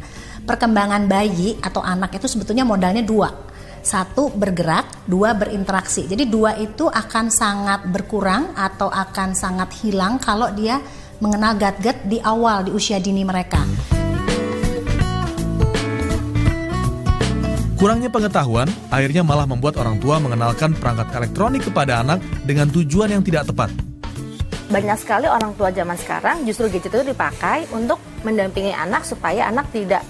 Perkembangan 0.46 1.10
bayi 1.10 1.58
atau 1.58 1.82
anak 1.82 2.22
itu 2.22 2.30
sebetulnya 2.30 2.62
modalnya 2.62 3.02
dua. 3.02 3.34
Satu 3.82 4.30
bergerak, 4.30 5.02
dua 5.02 5.34
berinteraksi. 5.34 6.06
Jadi 6.06 6.30
dua 6.30 6.54
itu 6.54 6.86
akan 6.86 7.34
sangat 7.34 7.90
berkurang 7.90 8.54
atau 8.54 8.86
akan 8.86 9.34
sangat 9.34 9.74
hilang 9.82 10.22
kalau 10.22 10.46
dia 10.54 10.78
mengenal 11.18 11.58
gadget 11.58 11.98
di 12.06 12.22
awal 12.22 12.62
di 12.62 12.70
usia 12.70 13.02
dini 13.02 13.26
mereka. 13.26 13.58
Kurangnya 17.74 18.06
pengetahuan 18.06 18.70
akhirnya 18.94 19.26
malah 19.26 19.50
membuat 19.50 19.82
orang 19.82 19.98
tua 19.98 20.22
mengenalkan 20.22 20.78
perangkat 20.78 21.10
elektronik 21.10 21.66
kepada 21.66 22.06
anak 22.06 22.22
dengan 22.46 22.70
tujuan 22.70 23.18
yang 23.18 23.26
tidak 23.26 23.50
tepat. 23.50 23.74
banyak 24.66 24.98
sekali 24.98 25.30
orang 25.30 25.54
tua 25.54 25.70
zaman 25.70 25.94
sekarang 25.94 26.42
justru 26.42 26.66
gadget 26.66 26.90
itu 26.90 27.14
dipakai 27.14 27.70
untuk 27.70 28.02
mendampingi 28.26 28.74
anak 28.74 29.06
supaya 29.06 29.46
anak 29.46 29.70
tidak 29.70 30.02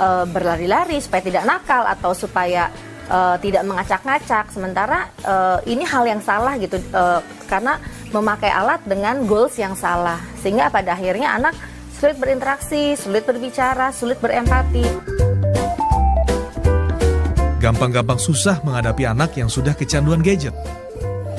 eh, 0.00 0.24
berlari-lari, 0.24 0.96
supaya 1.04 1.20
tidak 1.20 1.44
nakal 1.44 1.84
atau 1.84 2.16
supaya 2.16 2.72
eh, 3.12 3.36
tidak 3.44 3.62
mengacak-ngacak. 3.68 4.48
Sementara 4.48 5.12
eh, 5.20 5.58
ini 5.68 5.84
hal 5.84 6.08
yang 6.08 6.24
salah 6.24 6.56
gitu 6.56 6.80
eh, 6.80 7.20
karena 7.44 7.76
memakai 8.10 8.50
alat 8.50 8.80
dengan 8.88 9.22
goals 9.28 9.54
yang 9.60 9.76
salah 9.78 10.18
sehingga 10.40 10.66
pada 10.72 10.98
akhirnya 10.98 11.36
anak 11.36 11.54
sulit 12.00 12.16
berinteraksi, 12.16 12.96
sulit 12.96 13.28
berbicara, 13.28 13.92
sulit 13.92 14.16
berempati. 14.24 14.82
Gampang-gampang 17.60 18.16
susah 18.16 18.64
menghadapi 18.64 19.04
anak 19.04 19.36
yang 19.36 19.52
sudah 19.52 19.76
kecanduan 19.76 20.24
gadget. 20.24 20.56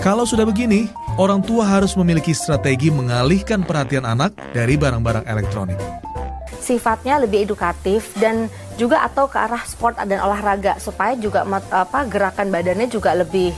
Kalau 0.06 0.22
sudah 0.22 0.46
begini, 0.46 0.86
orang 1.18 1.42
tua 1.42 1.66
harus 1.66 1.98
memiliki 1.98 2.30
strategi 2.34 2.94
mengalihkan 2.94 3.66
perhatian 3.66 4.06
anak 4.06 4.38
dari 4.54 4.78
barang-barang 4.78 5.26
elektronik. 5.26 5.82
Sifatnya 6.62 7.18
lebih 7.18 7.44
edukatif 7.50 8.14
dan 8.22 8.48
juga 8.78 9.04
atau 9.04 9.28
ke 9.28 9.38
arah 9.38 9.62
sport 9.66 10.00
dan 10.06 10.22
olahraga 10.22 10.78
supaya 10.78 11.18
juga 11.18 11.44
apa 11.70 12.06
gerakan 12.08 12.54
badannya 12.54 12.88
juga 12.88 13.18
lebih 13.18 13.52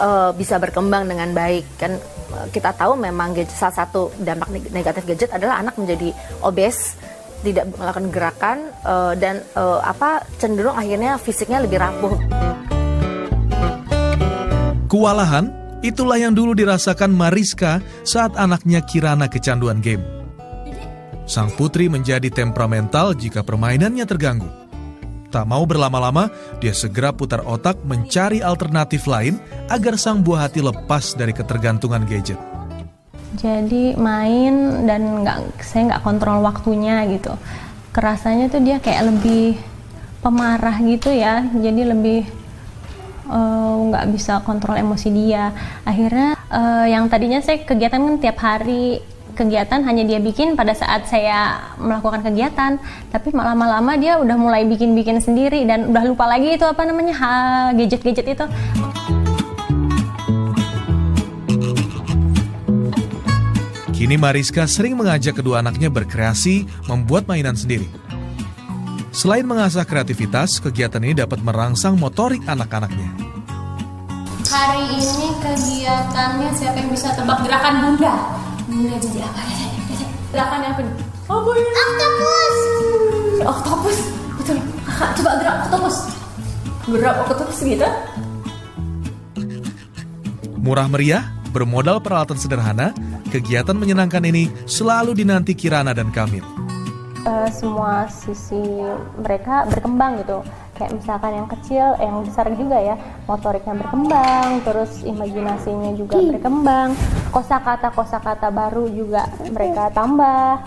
eh, 0.00 0.30
bisa 0.34 0.56
berkembang 0.56 1.06
dengan 1.06 1.30
baik 1.36 1.64
kan 1.76 1.92
eh, 2.32 2.46
kita 2.50 2.72
tahu 2.74 2.96
memang 2.96 3.36
gadget, 3.36 3.54
salah 3.54 3.86
satu 3.86 4.10
dampak 4.18 4.48
neg- 4.50 4.72
negatif 4.72 5.04
gadget 5.04 5.30
adalah 5.30 5.60
anak 5.60 5.76
menjadi 5.76 6.10
obes 6.42 6.96
tidak 7.44 7.68
melakukan 7.76 8.08
gerakan 8.10 8.58
eh, 8.82 9.12
dan 9.20 9.44
eh, 9.54 9.80
apa 9.84 10.24
cenderung 10.40 10.74
akhirnya 10.74 11.20
fisiknya 11.20 11.62
lebih 11.62 11.78
rapuh. 11.78 12.16
Kewalahan, 14.86 15.50
itulah 15.84 16.16
yang 16.16 16.32
dulu 16.32 16.56
dirasakan 16.56 17.12
Mariska 17.12 17.84
saat 18.06 18.32
anaknya 18.38 18.80
Kirana 18.80 19.26
kecanduan 19.28 19.82
game. 19.82 20.15
Sang 21.26 21.50
putri 21.50 21.90
menjadi 21.90 22.30
temperamental 22.30 23.18
jika 23.18 23.42
permainannya 23.42 24.06
terganggu. 24.06 24.46
Tak 25.34 25.42
mau 25.42 25.66
berlama-lama, 25.66 26.30
dia 26.62 26.70
segera 26.70 27.10
putar 27.10 27.42
otak 27.42 27.82
mencari 27.82 28.40
alternatif 28.40 29.10
lain 29.10 29.42
agar 29.66 29.98
sang 29.98 30.22
buah 30.22 30.46
hati 30.46 30.62
lepas 30.62 31.18
dari 31.18 31.34
ketergantungan 31.34 32.06
gadget. 32.06 32.38
jadi 33.36 33.92
main 34.00 34.88
dan 34.88 35.20
nggak 35.20 35.60
saya 35.60 35.92
nggak 35.92 36.04
kontrol 36.08 36.40
waktunya 36.40 37.04
gitu 37.12 37.36
kerasanya 37.92 38.48
tuh 38.48 38.64
dia 38.64 38.80
kayak 38.80 39.12
lebih 39.12 39.60
pemarah 40.24 40.80
gitu 40.80 41.12
ya 41.12 41.44
jadi 41.52 41.92
lebih 41.92 42.24
eh, 43.28 43.74
nggak 43.92 44.08
bisa 44.16 44.40
kontrol 44.40 44.80
emosi 44.80 45.08
dia 45.12 45.52
akhirnya 45.84 46.34
eh, 46.48 46.86
yang 46.96 47.12
tadinya 47.12 47.44
saya 47.44 47.60
kegiatan 47.60 48.00
kan 48.00 48.16
tiap 48.24 48.38
hari 48.40 49.04
kegiatan 49.36 49.84
hanya 49.84 50.02
dia 50.08 50.16
bikin 50.16 50.56
pada 50.56 50.72
saat 50.72 51.04
saya 51.04 51.60
melakukan 51.76 52.24
kegiatan 52.24 52.80
tapi 53.12 53.36
lama-lama 53.36 54.00
dia 54.00 54.16
udah 54.16 54.34
mulai 54.40 54.64
bikin-bikin 54.64 55.20
sendiri 55.20 55.68
dan 55.68 55.92
udah 55.92 56.02
lupa 56.08 56.24
lagi 56.24 56.56
itu 56.56 56.64
apa 56.64 56.88
namanya 56.88 57.14
gadget-gadget 57.76 58.26
itu 58.32 58.46
Kini 63.96 64.20
Mariska 64.20 64.68
sering 64.68 64.92
mengajak 64.94 65.40
kedua 65.40 65.64
anaknya 65.64 65.88
berkreasi 65.88 66.68
membuat 66.84 67.24
mainan 67.26 67.56
sendiri. 67.56 67.88
Selain 69.08 69.42
mengasah 69.42 69.88
kreativitas, 69.88 70.60
kegiatan 70.60 71.00
ini 71.00 71.16
dapat 71.16 71.40
merangsang 71.40 71.96
motorik 71.96 72.44
anak-anaknya. 72.44 73.08
Hari 74.46 75.00
ini 75.00 75.28
kegiatannya 75.40 76.50
siapa 76.54 76.76
yang 76.76 76.92
bisa 76.92 77.16
tebak 77.16 77.40
gerakan 77.42 77.74
bunda? 77.82 78.45
Bunda 78.66 78.98
jadi 78.98 79.22
apa 79.22 79.40
ya? 79.46 79.66
Gerakan 80.34 80.60
apa 80.66 80.80
nih? 80.82 80.94
Apa 81.30 81.50
ini? 81.54 81.70
Oktopus. 81.70 82.56
Oktopus. 83.46 83.98
Betul. 84.42 84.58
Kakak 84.82 85.10
coba 85.22 85.30
gerak 85.38 85.56
oktopus. 85.66 85.96
Gerak 86.90 87.16
oktopus 87.22 87.58
gitu. 87.62 87.88
Murah 90.58 90.90
meriah, 90.90 91.30
bermodal 91.54 92.02
peralatan 92.02 92.34
sederhana, 92.42 92.90
kegiatan 93.30 93.78
menyenangkan 93.78 94.26
ini 94.26 94.50
selalu 94.66 95.14
dinanti 95.14 95.54
Kirana 95.54 95.94
dan 95.94 96.10
Kamil. 96.10 96.42
Eh, 97.22 97.48
semua 97.54 98.10
sisi 98.10 98.58
mereka 99.22 99.62
berkembang 99.70 100.26
gitu. 100.26 100.42
Kayak 100.76 100.92
misalkan 100.92 101.32
yang 101.32 101.48
kecil, 101.48 101.86
yang 101.96 102.20
besar 102.20 102.52
juga 102.52 102.76
ya, 102.76 103.00
motoriknya 103.24 103.74
berkembang, 103.80 104.60
terus 104.60 105.00
imajinasinya 105.08 105.96
juga 105.96 106.20
berkembang, 106.20 106.92
kosakata 107.32 107.88
kosakata 107.96 108.52
baru 108.52 108.84
juga 108.92 109.24
mereka 109.48 109.88
tambah. 109.96 110.60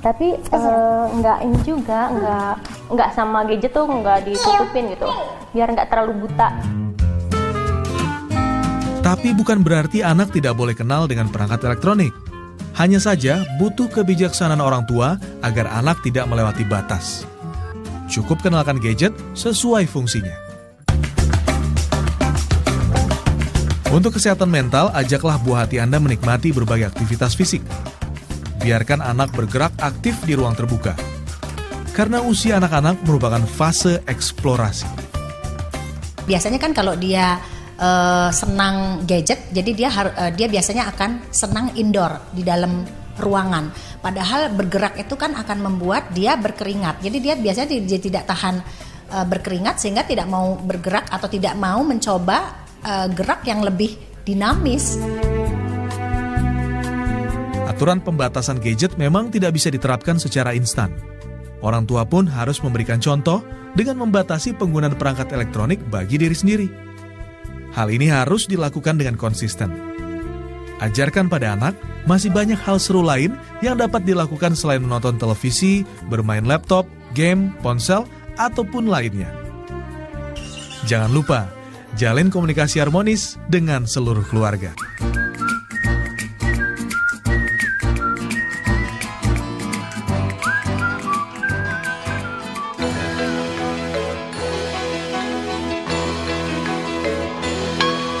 Tapi 0.00 0.38
eh, 0.38 1.04
nggak 1.18 1.38
ini 1.44 1.58
juga, 1.66 2.14
nggak 2.14 2.52
nggak 2.94 3.10
sama 3.12 3.42
gadget 3.44 3.74
tuh 3.74 3.90
nggak 3.90 4.30
ditutupin 4.30 4.94
gitu, 4.94 5.10
biar 5.50 5.68
nggak 5.74 5.88
terlalu 5.90 6.24
buta. 6.24 6.48
Tapi 9.02 9.34
bukan 9.34 9.66
berarti 9.66 10.06
anak 10.06 10.30
tidak 10.30 10.54
boleh 10.54 10.78
kenal 10.78 11.10
dengan 11.10 11.26
perangkat 11.26 11.66
elektronik. 11.66 12.14
Hanya 12.78 13.02
saja 13.02 13.42
butuh 13.58 13.90
kebijaksanaan 13.90 14.62
orang 14.62 14.86
tua 14.86 15.18
agar 15.42 15.66
anak 15.74 16.00
tidak 16.06 16.30
melewati 16.30 16.62
batas. 16.64 17.29
Cukup 18.10 18.42
kenalkan 18.42 18.82
gadget 18.82 19.14
sesuai 19.38 19.86
fungsinya. 19.86 20.34
Untuk 23.94 24.18
kesehatan 24.18 24.50
mental, 24.50 24.90
ajaklah 24.94 25.38
buah 25.38 25.66
hati 25.66 25.78
Anda 25.78 26.02
menikmati 26.02 26.50
berbagai 26.50 26.90
aktivitas 26.90 27.38
fisik. 27.38 27.62
Biarkan 28.66 28.98
anak 28.98 29.30
bergerak 29.30 29.70
aktif 29.78 30.18
di 30.26 30.34
ruang 30.34 30.58
terbuka. 30.58 30.98
Karena 31.94 32.18
usia 32.22 32.58
anak-anak 32.58 33.02
merupakan 33.06 33.42
fase 33.46 34.02
eksplorasi. 34.06 34.90
Biasanya 36.26 36.58
kan 36.62 36.74
kalau 36.74 36.94
dia 36.98 37.38
uh, 37.78 38.30
senang 38.34 39.06
gadget, 39.06 39.50
jadi 39.54 39.70
dia 39.74 39.88
uh, 39.90 40.30
dia 40.34 40.46
biasanya 40.50 40.90
akan 40.90 41.30
senang 41.30 41.74
indoor 41.74 42.14
di 42.30 42.42
dalam 42.46 42.86
ruangan. 43.20 43.70
Padahal 44.00 44.50
bergerak 44.50 44.96
itu 44.96 45.14
kan 45.14 45.36
akan 45.36 45.58
membuat 45.60 46.10
dia 46.16 46.34
berkeringat. 46.40 47.04
Jadi 47.04 47.18
dia 47.20 47.34
biasanya 47.36 47.68
dia, 47.68 48.00
tidak 48.00 48.24
tahan 48.24 48.64
uh, 49.12 49.26
berkeringat 49.28 49.76
sehingga 49.76 50.02
tidak 50.08 50.26
mau 50.26 50.56
bergerak 50.56 51.06
atau 51.12 51.28
tidak 51.28 51.54
mau 51.60 51.84
mencoba 51.84 52.66
uh, 52.82 53.06
gerak 53.12 53.44
yang 53.44 53.60
lebih 53.60 53.94
dinamis. 54.24 54.96
Aturan 57.68 58.04
pembatasan 58.04 58.60
gadget 58.60 58.96
memang 59.00 59.32
tidak 59.32 59.56
bisa 59.56 59.72
diterapkan 59.72 60.20
secara 60.20 60.52
instan. 60.52 60.92
Orang 61.60 61.84
tua 61.84 62.08
pun 62.08 62.24
harus 62.24 62.60
memberikan 62.64 63.00
contoh 63.00 63.44
dengan 63.76 64.00
membatasi 64.04 64.56
penggunaan 64.56 64.96
perangkat 64.96 65.32
elektronik 65.32 65.80
bagi 65.88 66.16
diri 66.16 66.36
sendiri. 66.36 66.68
Hal 67.70 67.92
ini 67.92 68.10
harus 68.10 68.50
dilakukan 68.50 68.98
dengan 68.98 69.14
konsisten. 69.14 69.89
Ajarkan 70.80 71.28
pada 71.28 71.52
anak 71.52 71.76
masih 72.08 72.32
banyak 72.32 72.56
hal 72.56 72.80
seru 72.80 73.04
lain 73.04 73.36
yang 73.60 73.76
dapat 73.76 74.00
dilakukan 74.08 74.56
selain 74.56 74.80
menonton 74.80 75.20
televisi, 75.20 75.84
bermain 76.08 76.44
laptop, 76.48 76.88
game, 77.12 77.52
ponsel, 77.60 78.08
ataupun 78.40 78.88
lainnya. 78.88 79.28
Jangan 80.88 81.12
lupa, 81.12 81.52
jalin 82.00 82.32
komunikasi 82.32 82.80
harmonis 82.80 83.36
dengan 83.52 83.84
seluruh 83.84 84.24
keluarga. 84.24 84.72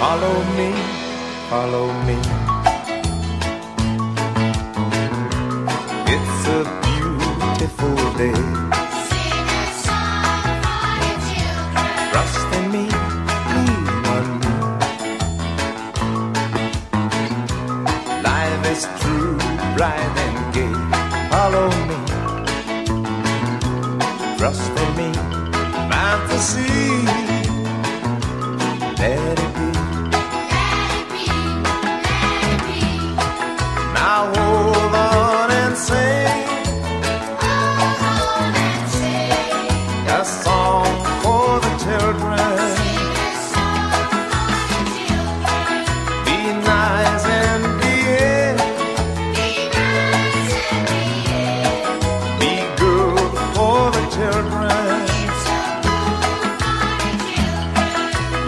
Follow 0.00 0.36
me, 0.58 0.70
follow 1.48 1.88
me. 2.04 2.39
Day. 8.20 8.59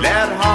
Let 0.03 0.52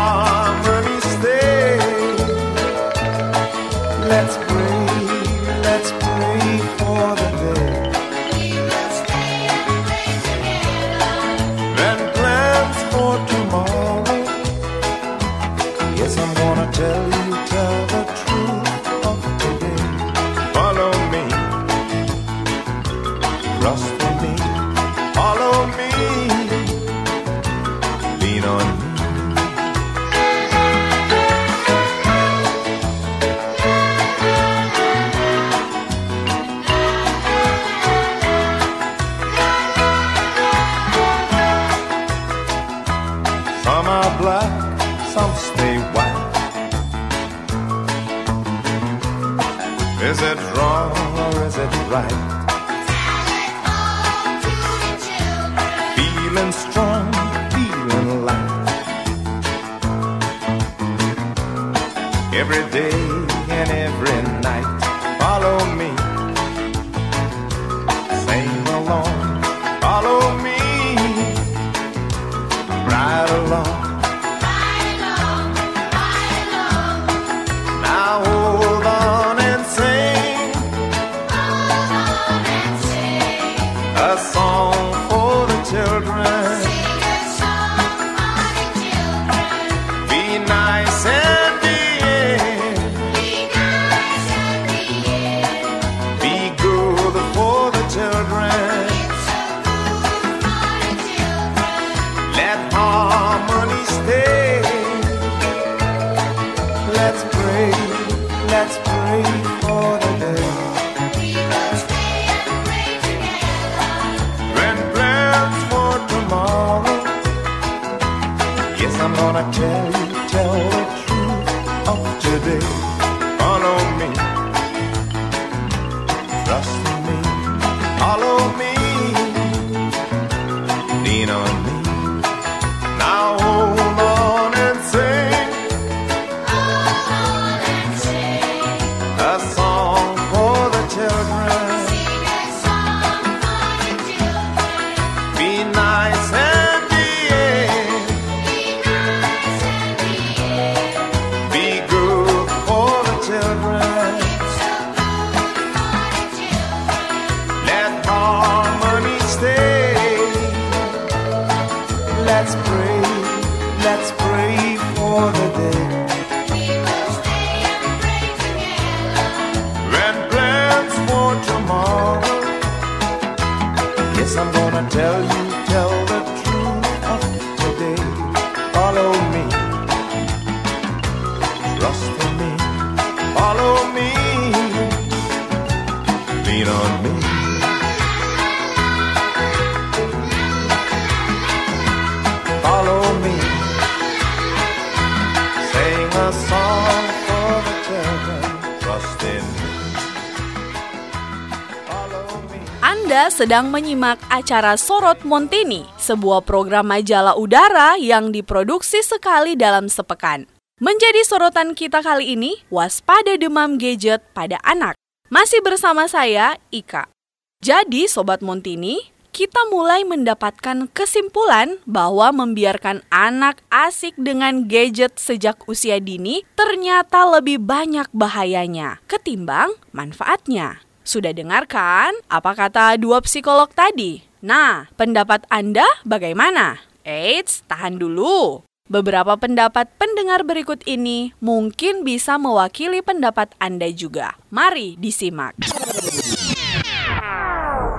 sedang 203.37 203.69
menyimak 203.69 204.17
acara 204.33 204.73
Sorot 204.73 205.21
Montini, 205.21 205.85
sebuah 206.01 206.41
program 206.41 206.89
majalah 206.89 207.37
udara 207.37 207.93
yang 207.93 208.33
diproduksi 208.33 209.05
sekali 209.05 209.53
dalam 209.53 209.93
sepekan. 209.93 210.49
Menjadi 210.81 211.21
sorotan 211.21 211.77
kita 211.77 212.01
kali 212.01 212.33
ini, 212.33 212.65
waspada 212.73 213.37
demam 213.37 213.77
gadget 213.77 214.25
pada 214.33 214.57
anak. 214.65 214.97
Masih 215.29 215.61
bersama 215.61 216.09
saya, 216.09 216.57
Ika. 216.73 217.13
Jadi, 217.61 218.09
Sobat 218.09 218.41
Montini, 218.41 219.13
kita 219.29 219.69
mulai 219.69 220.01
mendapatkan 220.01 220.89
kesimpulan 220.89 221.77
bahwa 221.85 222.33
membiarkan 222.33 223.05
anak 223.13 223.61
asik 223.69 224.17
dengan 224.17 224.65
gadget 224.65 225.21
sejak 225.21 225.61
usia 225.69 226.01
dini 226.01 226.41
ternyata 226.57 227.21
lebih 227.29 227.61
banyak 227.61 228.09
bahayanya 228.17 228.97
ketimbang 229.05 229.77
manfaatnya. 229.93 230.86
Sudah 231.07 231.31
dengarkan 231.31 232.19
apa 232.27 232.51
kata 232.51 232.99
dua 232.99 233.23
psikolog 233.23 233.71
tadi? 233.71 234.19
Nah, 234.43 234.91
pendapat 234.99 235.47
Anda 235.47 235.87
bagaimana? 236.03 236.83
Eits, 237.07 237.63
tahan 237.63 237.95
dulu. 237.95 238.67
Beberapa 238.91 239.39
pendapat 239.39 239.87
pendengar 239.95 240.43
berikut 240.43 240.83
ini 240.83 241.31
mungkin 241.39 242.03
bisa 242.03 242.35
mewakili 242.35 242.99
pendapat 242.99 243.55
Anda 243.55 243.87
juga. 243.87 244.35
Mari 244.51 244.99
disimak. 244.99 245.55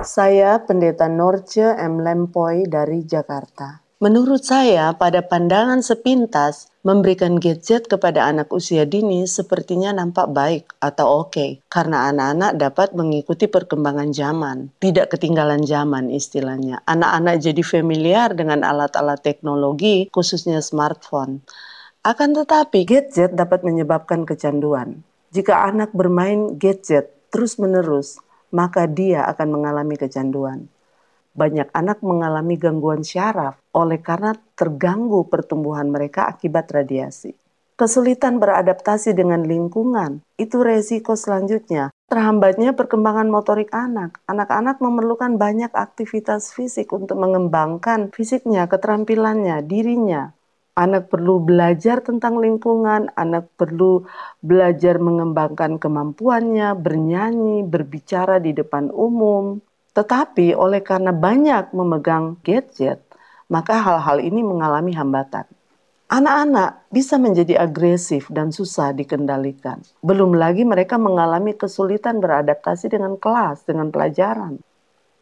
Saya 0.05 0.61
Pendeta 0.69 1.09
Norce 1.09 1.65
M. 1.81 2.05
Lempoy 2.05 2.69
dari 2.69 3.09
Jakarta. 3.09 3.88
Menurut 3.99 4.47
saya, 4.47 4.95
pada 4.95 5.27
pandangan 5.27 5.83
sepintas, 5.83 6.71
memberikan 6.87 7.35
gadget 7.43 7.91
kepada 7.91 8.31
anak 8.31 8.47
usia 8.55 8.87
dini 8.87 9.27
sepertinya 9.27 9.91
nampak 9.91 10.31
baik 10.31 10.71
atau 10.79 11.27
oke, 11.27 11.67
karena 11.67 12.07
anak-anak 12.07 12.63
dapat 12.63 12.95
mengikuti 12.95 13.51
perkembangan 13.51 14.15
zaman, 14.15 14.71
tidak 14.79 15.11
ketinggalan 15.19 15.67
zaman 15.67 16.15
istilahnya. 16.15 16.79
Anak-anak 16.87 17.43
jadi 17.43 17.63
familiar 17.67 18.39
dengan 18.39 18.63
alat-alat 18.63 19.19
teknologi, 19.19 20.07
khususnya 20.15 20.63
smartphone. 20.63 21.43
Akan 22.07 22.39
tetapi, 22.39 22.87
gadget 22.87 23.35
dapat 23.35 23.67
menyebabkan 23.67 24.23
kecanduan. 24.23 25.03
Jika 25.35 25.67
anak 25.67 25.91
bermain 25.91 26.55
gadget 26.55 27.19
terus-menerus, 27.35 28.23
maka 28.55 28.87
dia 28.87 29.27
akan 29.27 29.59
mengalami 29.59 29.99
kecanduan. 29.99 30.71
Banyak 31.39 31.71
anak 31.71 32.03
mengalami 32.03 32.59
gangguan 32.59 33.07
syaraf 33.07 33.63
oleh 33.71 34.03
karena 34.03 34.35
terganggu 34.59 35.23
pertumbuhan 35.31 35.87
mereka 35.87 36.27
akibat 36.27 36.67
radiasi. 36.75 37.31
Kesulitan 37.79 38.43
beradaptasi 38.43 39.15
dengan 39.15 39.47
lingkungan 39.47 40.19
itu 40.35 40.59
resiko 40.67 41.15
selanjutnya. 41.15 41.95
Terhambatnya 42.11 42.75
perkembangan 42.75 43.31
motorik 43.31 43.71
anak. 43.71 44.19
Anak-anak 44.27 44.83
memerlukan 44.83 45.39
banyak 45.39 45.71
aktivitas 45.71 46.51
fisik 46.51 46.91
untuk 46.91 47.15
mengembangkan 47.23 48.11
fisiknya, 48.11 48.67
keterampilannya, 48.67 49.63
dirinya. 49.63 50.35
Anak 50.75 51.07
perlu 51.07 51.39
belajar 51.39 52.03
tentang 52.03 52.43
lingkungan, 52.43 53.15
anak 53.15 53.47
perlu 53.55 54.11
belajar 54.43 54.99
mengembangkan 54.99 55.79
kemampuannya, 55.79 56.75
bernyanyi, 56.75 57.63
berbicara 57.63 58.43
di 58.43 58.59
depan 58.59 58.91
umum. 58.91 59.63
Tetapi 59.99 60.55
oleh 60.55 60.79
karena 60.79 61.11
banyak 61.11 61.75
memegang 61.75 62.39
gadget, 62.47 63.03
maka 63.51 63.83
hal-hal 63.83 64.23
ini 64.23 64.47
mengalami 64.47 64.95
hambatan. 64.95 65.43
Anak-anak 66.07 66.87
bisa 66.95 67.19
menjadi 67.19 67.67
agresif 67.67 68.31
dan 68.31 68.55
susah 68.55 68.95
dikendalikan. 68.95 69.83
Belum 69.99 70.39
lagi 70.39 70.63
mereka 70.63 71.03
mengalami 71.03 71.59
kesulitan 71.59 72.23
beradaptasi 72.23 72.95
dengan 72.95 73.19
kelas, 73.19 73.67
dengan 73.67 73.91
pelajaran. 73.91 74.63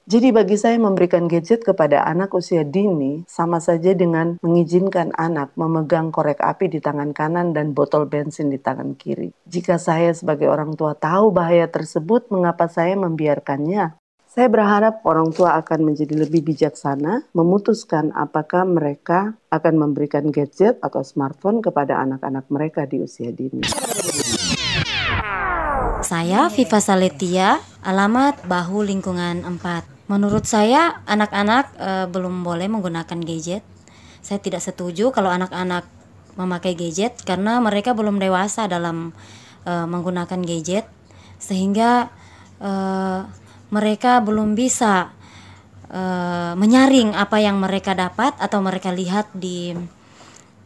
Jadi 0.07 0.31
bagi 0.31 0.55
saya 0.55 0.79
memberikan 0.79 1.27
gadget 1.27 1.67
kepada 1.67 2.07
anak 2.07 2.31
usia 2.37 2.63
dini 2.63 3.27
sama 3.27 3.59
saja 3.59 3.97
dengan 3.97 4.39
mengizinkan 4.39 5.11
anak 5.19 5.57
memegang 5.59 6.15
korek 6.15 6.39
api 6.39 6.71
di 6.71 6.79
tangan 6.79 7.11
kanan 7.11 7.51
dan 7.51 7.75
botol 7.75 8.07
bensin 8.07 8.53
di 8.53 8.61
tangan 8.61 8.95
kiri. 8.95 9.33
Jika 9.49 9.81
saya 9.81 10.13
sebagai 10.15 10.47
orang 10.47 10.79
tua 10.79 10.95
tahu 10.95 11.35
bahaya 11.35 11.67
tersebut, 11.67 12.31
mengapa 12.31 12.71
saya 12.71 12.95
membiarkannya? 12.95 14.06
Saya 14.37 14.53
berharap 14.53 15.01
orang 15.09 15.33
tua 15.33 15.57
akan 15.57 15.81
menjadi 15.81 16.13
lebih 16.13 16.45
bijaksana, 16.45 17.25
memutuskan 17.33 18.13
apakah 18.13 18.69
mereka 18.69 19.33
akan 19.49 19.81
memberikan 19.81 20.29
gadget 20.29 20.77
atau 20.85 21.01
smartphone 21.01 21.65
kepada 21.65 21.97
anak-anak 22.05 22.45
mereka 22.53 22.85
di 22.85 23.01
usia 23.01 23.33
dini. 23.33 23.65
Saya 26.05 26.53
Viva 26.53 26.85
Saletia, 26.85 27.65
alamat 27.81 28.45
Bahu 28.45 28.85
Lingkungan 28.85 29.41
4. 29.41 30.13
Menurut 30.13 30.45
saya 30.45 31.01
anak-anak 31.09 31.73
e, 31.73 31.91
belum 32.13 32.45
boleh 32.45 32.69
menggunakan 32.69 33.17
gadget. 33.25 33.65
Saya 34.21 34.37
tidak 34.37 34.61
setuju 34.61 35.17
kalau 35.17 35.33
anak-anak 35.33 35.89
memakai 36.37 36.77
gadget 36.77 37.25
karena 37.25 37.57
mereka 37.65 37.97
belum 37.97 38.21
dewasa 38.21 38.69
dalam 38.69 39.17
e, 39.65 39.73
menggunakan 39.89 40.45
gadget 40.45 40.85
sehingga 41.41 42.13
e, 42.61 42.73
mereka 43.71 44.23
belum 44.23 44.55
bisa 44.55 45.11
uh, 45.91 46.53
menyaring 46.55 47.15
apa 47.15 47.43
yang 47.43 47.59
mereka 47.59 47.95
dapat 47.95 48.35
atau 48.39 48.63
mereka 48.63 48.95
lihat 48.95 49.31
di 49.35 49.75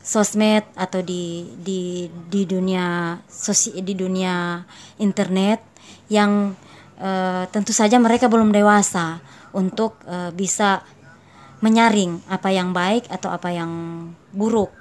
sosmed 0.01 0.65
atau 0.77 1.05
di 1.05 1.45
di 1.61 2.09
di 2.09 2.49
dunia 2.49 3.17
sosi 3.29 3.77
di 3.85 3.93
dunia 3.93 4.65
internet 4.97 5.61
yang 6.09 6.57
uh, 7.01 7.45
tentu 7.53 7.73
saja 7.77 8.01
mereka 8.01 8.29
belum 8.29 8.53
dewasa 8.53 9.21
untuk 9.53 10.01
uh, 10.09 10.33
bisa 10.33 10.81
menyaring 11.61 12.25
apa 12.33 12.49
yang 12.49 12.73
baik 12.73 13.05
atau 13.13 13.29
apa 13.29 13.53
yang 13.53 13.71
buruk. 14.33 14.73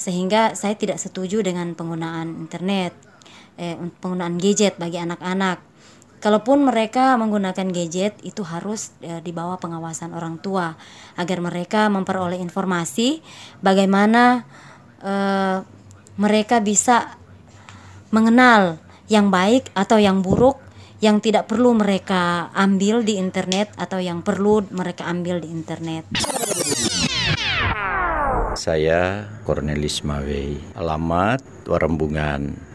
Sehingga 0.00 0.56
saya 0.56 0.72
tidak 0.72 0.96
setuju 0.96 1.44
dengan 1.44 1.76
penggunaan 1.76 2.48
internet 2.48 2.96
eh, 3.60 3.76
penggunaan 4.00 4.40
gadget 4.40 4.80
bagi 4.80 4.96
anak-anak 4.96 5.60
Kalaupun 6.20 6.68
mereka 6.68 7.16
menggunakan 7.16 7.72
gadget 7.72 8.20
itu 8.20 8.44
harus 8.44 8.92
e, 9.00 9.24
di 9.24 9.32
bawah 9.32 9.56
pengawasan 9.56 10.12
orang 10.12 10.36
tua 10.36 10.76
agar 11.16 11.40
mereka 11.40 11.88
memperoleh 11.88 12.36
informasi 12.36 13.24
bagaimana 13.64 14.44
e, 15.00 15.14
mereka 16.20 16.60
bisa 16.60 17.16
mengenal 18.12 18.76
yang 19.08 19.32
baik 19.32 19.72
atau 19.72 19.96
yang 19.96 20.20
buruk 20.20 20.60
yang 21.00 21.24
tidak 21.24 21.48
perlu 21.48 21.72
mereka 21.72 22.52
ambil 22.52 23.00
di 23.00 23.16
internet 23.16 23.72
atau 23.80 23.96
yang 23.96 24.20
perlu 24.20 24.68
mereka 24.68 25.08
ambil 25.08 25.40
di 25.40 25.48
internet. 25.48 26.04
Saya 28.60 29.24
Cornelis 29.48 30.04
Mawei, 30.04 30.60
alamat 30.76 31.40
Warembungan. 31.64 32.69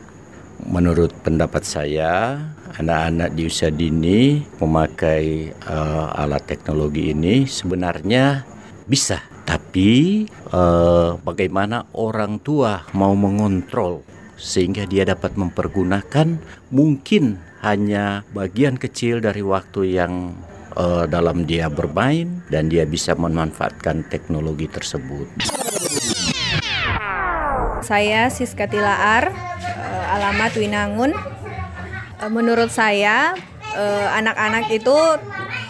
Menurut 0.65 1.13
pendapat 1.21 1.61
saya, 1.61 2.41
anak-anak 2.81 3.37
di 3.37 3.45
usia 3.45 3.69
dini 3.69 4.41
memakai 4.57 5.53
uh, 5.69 6.09
alat 6.17 6.41
teknologi 6.49 7.13
ini 7.13 7.45
sebenarnya 7.45 8.41
bisa, 8.89 9.21
tapi 9.45 10.25
uh, 10.49 11.21
bagaimana 11.21 11.85
orang 11.93 12.41
tua 12.41 12.81
mau 12.97 13.13
mengontrol 13.13 14.01
sehingga 14.41 14.89
dia 14.89 15.05
dapat 15.05 15.37
mempergunakan? 15.37 16.41
Mungkin 16.73 17.37
hanya 17.61 18.25
bagian 18.33 18.81
kecil 18.81 19.21
dari 19.21 19.45
waktu 19.45 20.01
yang 20.01 20.33
uh, 20.73 21.05
dalam 21.05 21.45
dia 21.45 21.69
bermain 21.69 22.41
dan 22.49 22.73
dia 22.73 22.89
bisa 22.89 23.13
memanfaatkan 23.13 24.01
teknologi 24.09 24.65
tersebut. 24.65 25.29
Saya 27.85 28.33
Siska 28.33 28.65
Tilaar, 28.65 29.29
alamat 30.15 30.51
Winangun. 30.55 31.11
Menurut 32.31 32.71
saya 32.71 33.35
anak-anak 34.15 34.71
itu 34.71 34.95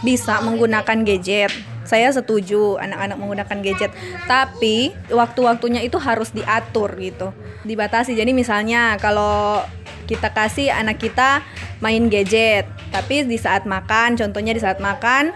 bisa 0.06 0.40
menggunakan 0.46 1.02
gadget. 1.02 1.50
Saya 1.86 2.10
setuju 2.10 2.82
anak-anak 2.82 3.18
menggunakan 3.22 3.58
gadget, 3.62 3.94
tapi 4.26 4.90
waktu-waktunya 5.14 5.86
itu 5.86 6.02
harus 6.02 6.34
diatur 6.34 6.90
gitu, 6.98 7.30
dibatasi. 7.62 8.18
Jadi 8.18 8.34
misalnya 8.34 8.98
kalau 8.98 9.62
kita 10.06 10.34
kasih 10.34 10.70
anak 10.70 11.02
kita 11.02 11.42
main 11.82 12.08
gadget 12.08 12.70
tapi 12.94 13.26
di 13.26 13.36
saat 13.36 13.68
makan 13.68 14.16
contohnya 14.16 14.54
di 14.56 14.62
saat 14.62 14.80
makan 14.80 15.34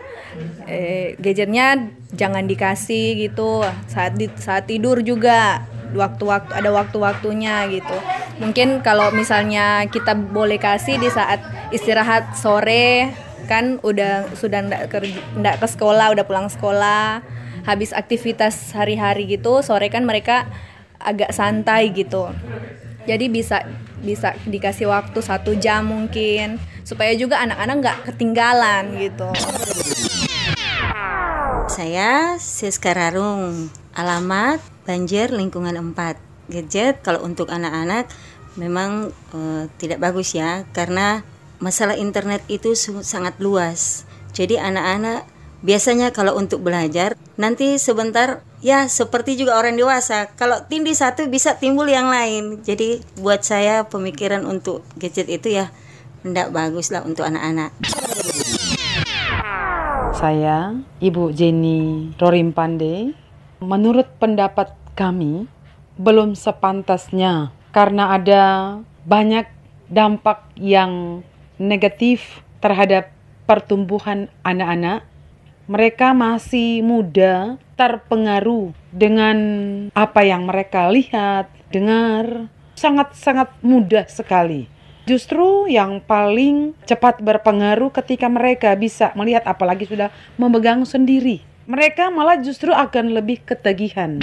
eh, 0.70 1.18
gadgetnya 1.18 1.90
jangan 2.14 2.46
dikasih 2.46 3.28
gitu 3.28 3.66
saat 3.90 4.16
di, 4.16 4.30
saat 4.38 4.70
tidur 4.70 5.02
juga 5.02 5.66
waktu-waktu 5.94 6.52
ada 6.54 6.70
waktu-waktunya 6.74 7.70
gitu. 7.72 7.98
Mungkin 8.40 8.82
kalau 8.86 9.12
misalnya 9.12 9.86
kita 9.90 10.16
boleh 10.16 10.62
kasih 10.62 10.98
di 11.02 11.10
saat 11.12 11.42
istirahat 11.74 12.38
sore 12.38 13.12
kan 13.50 13.82
udah 13.82 14.30
sudah 14.38 14.62
ndak 14.62 14.94
ke, 14.94 14.98
ndak 15.40 15.58
ke 15.58 15.68
sekolah 15.68 16.14
udah 16.14 16.26
pulang 16.28 16.48
sekolah 16.52 17.26
habis 17.66 17.92
aktivitas 17.94 18.74
hari-hari 18.78 19.26
gitu 19.26 19.66
sore 19.66 19.90
kan 19.90 20.06
mereka 20.06 20.46
agak 21.00 21.32
santai 21.32 21.90
gitu. 21.96 22.30
Jadi 23.08 23.26
bisa 23.32 23.66
bisa 24.00 24.36
dikasih 24.48 24.88
waktu 24.88 25.20
satu 25.20 25.56
jam 25.58 25.88
mungkin 25.88 26.60
supaya 26.88 27.12
juga 27.16 27.42
anak-anak 27.44 27.76
nggak 27.82 27.98
ketinggalan 28.12 28.84
gitu. 28.98 29.30
Saya 31.70 32.36
Siska 32.42 32.98
Rarung, 32.98 33.70
alamat 33.94 34.60
Banjir 34.90 35.30
Lingkungan 35.30 35.78
4. 35.94 36.50
Gadget 36.50 37.06
kalau 37.06 37.22
untuk 37.22 37.46
anak-anak 37.54 38.10
memang 38.58 39.14
eh, 39.38 39.70
tidak 39.78 40.02
bagus 40.02 40.34
ya 40.34 40.66
karena 40.74 41.22
masalah 41.62 41.94
internet 41.94 42.42
itu 42.50 42.74
sangat 43.06 43.38
luas. 43.38 44.10
Jadi 44.34 44.58
anak-anak 44.58 45.30
biasanya 45.62 46.10
kalau 46.10 46.34
untuk 46.42 46.66
belajar 46.66 47.14
nanti 47.38 47.78
sebentar 47.78 48.42
ya 48.66 48.90
seperti 48.90 49.38
juga 49.38 49.62
orang 49.62 49.78
dewasa 49.78 50.34
kalau 50.34 50.66
tindih 50.66 50.98
satu 50.98 51.30
bisa 51.30 51.62
timbul 51.62 51.86
yang 51.86 52.10
lain. 52.10 52.66
Jadi 52.66 53.06
buat 53.22 53.46
saya 53.46 53.86
pemikiran 53.86 54.42
untuk 54.50 54.82
gadget 54.98 55.30
itu 55.30 55.54
ya 55.54 55.70
tidak 56.26 56.50
bagus 56.50 56.90
lah 56.90 57.06
untuk 57.06 57.30
anak-anak. 57.30 57.78
Saya, 60.18 60.74
Ibu 61.00 61.32
Jenny 61.32 62.12
Rorimpande, 62.18 63.14
menurut 63.60 64.08
pendapat 64.20 64.72
kami 65.00 65.48
belum 65.96 66.36
sepantasnya 66.36 67.56
karena 67.72 68.20
ada 68.20 68.44
banyak 69.08 69.48
dampak 69.88 70.44
yang 70.60 71.24
negatif 71.56 72.44
terhadap 72.60 73.16
pertumbuhan 73.48 74.28
anak-anak. 74.44 75.08
Mereka 75.70 76.18
masih 76.18 76.82
muda, 76.82 77.62
terpengaruh 77.78 78.74
dengan 78.90 79.38
apa 79.94 80.26
yang 80.26 80.50
mereka 80.50 80.90
lihat, 80.90 81.48
dengar, 81.70 82.50
sangat-sangat 82.74 83.54
mudah 83.62 84.10
sekali. 84.10 84.66
Justru 85.06 85.70
yang 85.70 86.02
paling 86.02 86.74
cepat 86.86 87.22
berpengaruh 87.22 87.94
ketika 88.02 88.30
mereka 88.30 88.74
bisa 88.74 89.14
melihat 89.14 89.46
apalagi 89.46 89.86
sudah 89.86 90.10
memegang 90.42 90.86
sendiri. 90.86 91.42
Mereka 91.70 92.10
malah 92.10 92.42
justru 92.42 92.74
akan 92.74 93.14
lebih 93.14 93.46
ketagihan. 93.46 94.18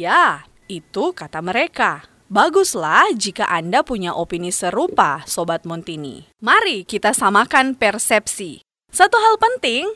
Ya, 0.00 0.48
itu 0.64 1.12
kata 1.12 1.44
mereka. 1.44 2.08
Baguslah 2.32 3.12
jika 3.12 3.44
Anda 3.52 3.84
punya 3.84 4.16
opini 4.16 4.48
serupa, 4.48 5.20
Sobat 5.28 5.68
Montini. 5.68 6.24
Mari 6.40 6.88
kita 6.88 7.12
samakan 7.12 7.76
persepsi. 7.76 8.64
Satu 8.88 9.20
hal 9.20 9.36
penting, 9.36 9.92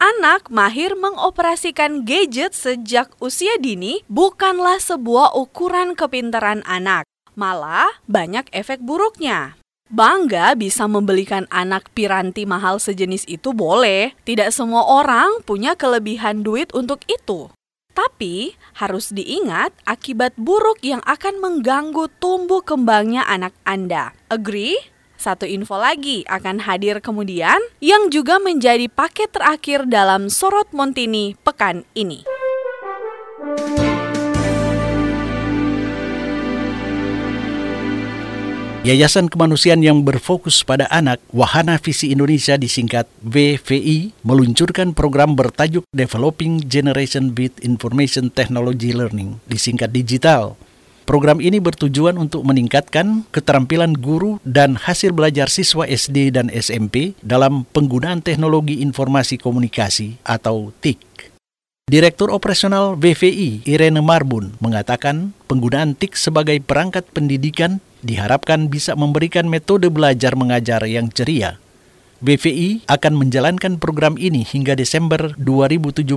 anak 0.00 0.48
mahir 0.48 0.96
mengoperasikan 0.96 2.08
gadget 2.08 2.56
sejak 2.56 3.12
usia 3.20 3.60
dini 3.60 4.00
bukanlah 4.08 4.80
sebuah 4.80 5.36
ukuran 5.36 6.00
kepintaran 6.00 6.64
anak. 6.64 7.04
Malah 7.36 8.00
banyak 8.08 8.48
efek 8.56 8.80
buruknya. 8.80 9.60
Bangga 9.92 10.56
bisa 10.56 10.88
membelikan 10.88 11.44
anak 11.52 11.92
piranti 11.92 12.48
mahal 12.48 12.80
sejenis 12.80 13.28
itu 13.28 13.52
boleh. 13.52 14.16
Tidak 14.24 14.48
semua 14.48 14.88
orang 14.88 15.44
punya 15.44 15.76
kelebihan 15.76 16.40
duit 16.40 16.72
untuk 16.72 17.04
itu. 17.04 17.52
Tapi 17.92 18.56
harus 18.80 19.12
diingat 19.12 19.76
akibat 19.84 20.32
buruk 20.40 20.80
yang 20.80 21.04
akan 21.04 21.38
mengganggu 21.44 22.08
tumbuh 22.16 22.64
kembangnya 22.64 23.24
anak 23.28 23.52
Anda. 23.68 24.16
Agree? 24.32 24.80
Satu 25.20 25.46
info 25.46 25.78
lagi 25.78 26.26
akan 26.26 26.66
hadir 26.66 26.98
kemudian 26.98 27.62
yang 27.78 28.10
juga 28.10 28.42
menjadi 28.42 28.90
paket 28.90 29.30
terakhir 29.30 29.86
dalam 29.86 30.26
Sorot 30.26 30.72
Montini 30.74 31.38
pekan 31.46 31.86
ini. 31.94 32.26
Yayasan 38.82 39.30
Kemanusiaan 39.30 39.78
yang 39.78 40.02
berfokus 40.02 40.66
pada 40.66 40.90
anak, 40.90 41.22
Wahana 41.30 41.78
Visi 41.78 42.10
Indonesia 42.10 42.58
disingkat 42.58 43.06
WVI, 43.22 44.10
meluncurkan 44.26 44.90
program 44.90 45.38
bertajuk 45.38 45.86
Developing 45.94 46.66
Generation 46.66 47.30
with 47.30 47.54
Information 47.62 48.26
Technology 48.34 48.90
Learning, 48.90 49.38
disingkat 49.46 49.94
digital. 49.94 50.58
Program 51.06 51.38
ini 51.38 51.62
bertujuan 51.62 52.18
untuk 52.18 52.42
meningkatkan 52.42 53.22
keterampilan 53.30 53.94
guru 53.94 54.42
dan 54.42 54.74
hasil 54.74 55.14
belajar 55.14 55.46
siswa 55.46 55.86
SD 55.86 56.34
dan 56.34 56.50
SMP 56.50 57.14
dalam 57.22 57.62
penggunaan 57.70 58.18
teknologi 58.18 58.82
informasi 58.82 59.38
komunikasi 59.38 60.18
atau 60.26 60.74
TIK. 60.82 61.11
Direktur 61.92 62.32
Operasional 62.32 62.96
WVI, 62.96 63.68
Irene 63.68 64.00
Marbun, 64.00 64.56
mengatakan 64.64 65.36
penggunaan 65.44 65.92
TIK 65.92 66.16
sebagai 66.16 66.56
perangkat 66.64 67.04
pendidikan 67.12 67.84
diharapkan 68.00 68.72
bisa 68.72 68.96
memberikan 68.96 69.44
metode 69.44 69.92
belajar 69.92 70.32
mengajar 70.32 70.80
yang 70.88 71.12
ceria. 71.12 71.60
BVI 72.24 72.88
akan 72.88 73.20
menjalankan 73.20 73.76
program 73.76 74.16
ini 74.16 74.40
hingga 74.40 74.72
Desember 74.72 75.36
2017. 75.36 76.08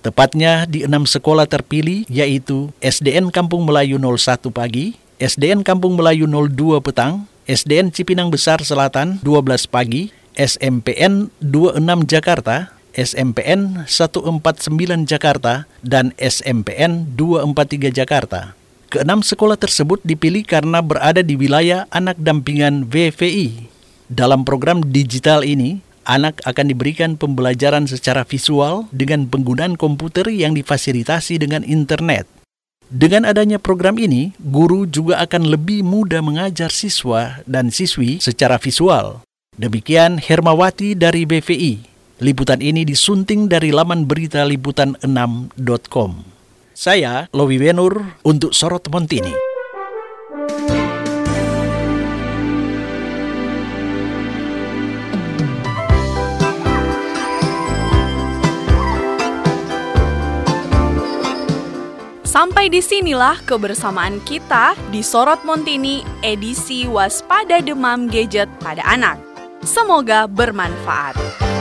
Tepatnya 0.00 0.64
di 0.64 0.88
enam 0.88 1.04
sekolah 1.04 1.44
terpilih 1.44 2.08
yaitu 2.08 2.72
SDN 2.80 3.28
Kampung 3.28 3.68
Melayu 3.68 4.00
01 4.00 4.48
pagi, 4.48 4.96
SDN 5.20 5.60
Kampung 5.60 6.00
Melayu 6.00 6.24
02 6.24 6.80
petang, 6.80 7.28
SDN 7.44 7.92
Cipinang 7.92 8.32
Besar 8.32 8.64
Selatan 8.64 9.20
12 9.20 9.68
pagi, 9.68 10.08
SMPN 10.40 11.28
26 11.44 12.08
Jakarta, 12.08 12.72
SMPN 12.92 13.88
149 13.88 15.08
Jakarta, 15.08 15.64
dan 15.80 16.12
SMPN 16.20 17.16
243 17.16 17.92
Jakarta. 17.92 18.56
Keenam 18.92 19.24
sekolah 19.24 19.56
tersebut 19.56 20.04
dipilih 20.04 20.44
karena 20.44 20.84
berada 20.84 21.24
di 21.24 21.32
wilayah 21.32 21.88
anak 21.88 22.20
dampingan 22.20 22.84
VVI. 22.92 23.72
Dalam 24.12 24.44
program 24.44 24.84
digital 24.84 25.40
ini, 25.40 25.80
anak 26.04 26.44
akan 26.44 26.68
diberikan 26.68 27.16
pembelajaran 27.16 27.88
secara 27.88 28.28
visual 28.28 28.84
dengan 28.92 29.24
penggunaan 29.32 29.80
komputer 29.80 30.28
yang 30.28 30.52
difasilitasi 30.52 31.40
dengan 31.40 31.64
internet. 31.64 32.28
Dengan 32.92 33.24
adanya 33.24 33.56
program 33.56 33.96
ini, 33.96 34.36
guru 34.36 34.84
juga 34.84 35.24
akan 35.24 35.48
lebih 35.48 35.80
mudah 35.80 36.20
mengajar 36.20 36.68
siswa 36.68 37.40
dan 37.48 37.72
siswi 37.72 38.20
secara 38.20 38.60
visual. 38.60 39.24
Demikian 39.56 40.20
Hermawati 40.20 40.92
dari 40.92 41.24
BVI. 41.24 41.91
Liputan 42.22 42.62
ini 42.62 42.86
disunting 42.86 43.50
dari 43.50 43.74
laman 43.74 44.06
berita 44.06 44.46
liputan6.com. 44.46 46.22
Saya 46.70 47.26
Lowi 47.34 47.58
Wenur 47.58 47.98
untuk 48.22 48.54
Sorot 48.54 48.86
Montini. 48.94 49.34
Sampai 62.22 62.70
di 62.70 62.78
sinilah 62.78 63.42
kebersamaan 63.42 64.22
kita 64.22 64.78
di 64.94 65.02
Sorot 65.02 65.42
Montini 65.42 66.06
edisi 66.22 66.86
Waspada 66.86 67.58
Demam 67.58 68.06
Gadget 68.06 68.46
pada 68.62 68.86
Anak. 68.86 69.18
Semoga 69.66 70.30
bermanfaat. 70.30 71.51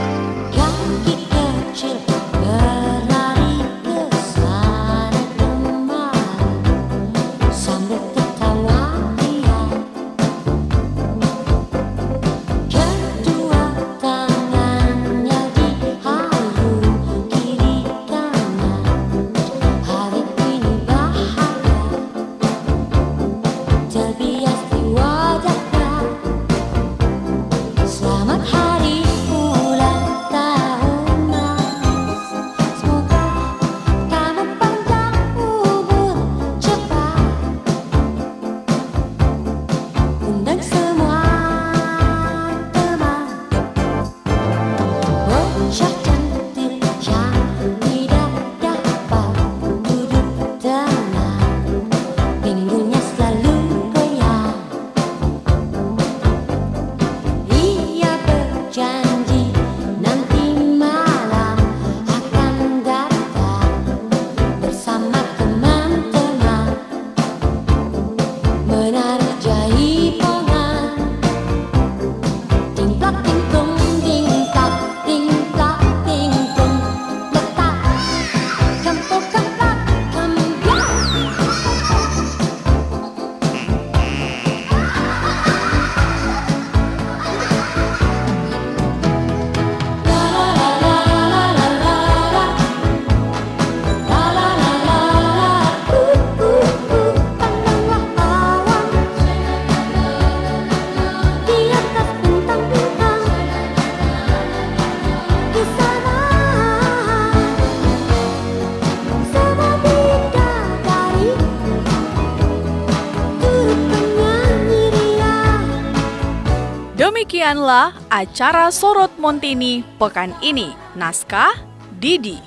Demikianlah 117.01 117.97
acara 118.13 118.69
Sorot 118.69 119.09
Montini 119.17 119.81
pekan 119.97 120.37
ini. 120.37 120.69
Naskah 120.93 121.49
Didi. 121.97 122.37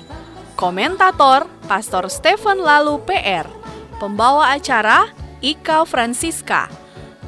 Komentator 0.55 1.43
Pastor 1.67 2.07
Stephen 2.07 2.63
Lalu 2.63 3.03
PR. 3.03 3.43
Pembawa 3.99 4.55
acara 4.55 5.11
Ika 5.43 5.83
Francisca. 5.83 6.71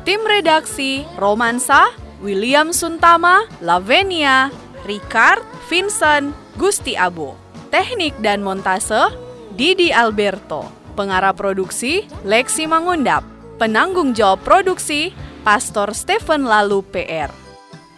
Tim 0.07 0.23
redaksi 0.23 1.03
Romansa, 1.19 1.91
William 2.23 2.71
Suntama, 2.71 3.43
Lavenia, 3.59 4.47
Ricard, 4.87 5.43
Vincent, 5.67 6.31
Gusti 6.55 6.95
Abo. 6.95 7.35
Teknik 7.75 8.15
dan 8.23 8.39
montase 8.39 9.11
Didi 9.51 9.91
Alberto. 9.91 10.71
Pengarah 10.95 11.35
produksi 11.35 12.07
Lexi 12.23 12.71
Mangundap. 12.71 13.27
Penanggung 13.59 14.15
jawab 14.15 14.47
produksi 14.47 15.11
Pastor 15.47 15.95
Stephen 15.95 16.43
Lalu 16.43 16.83
PR. 16.91 17.31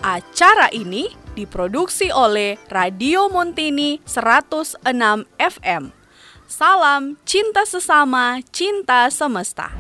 Acara 0.06 0.70
ini 0.70 1.10
diproduksi 1.34 2.14
oleh 2.14 2.62
Radio 2.70 3.26
Montini 3.26 3.98
106 4.06 4.86
FM. 5.42 5.90
Salam 6.46 7.18
cinta 7.26 7.66
sesama, 7.66 8.38
cinta 8.54 9.10
semesta. 9.10 9.74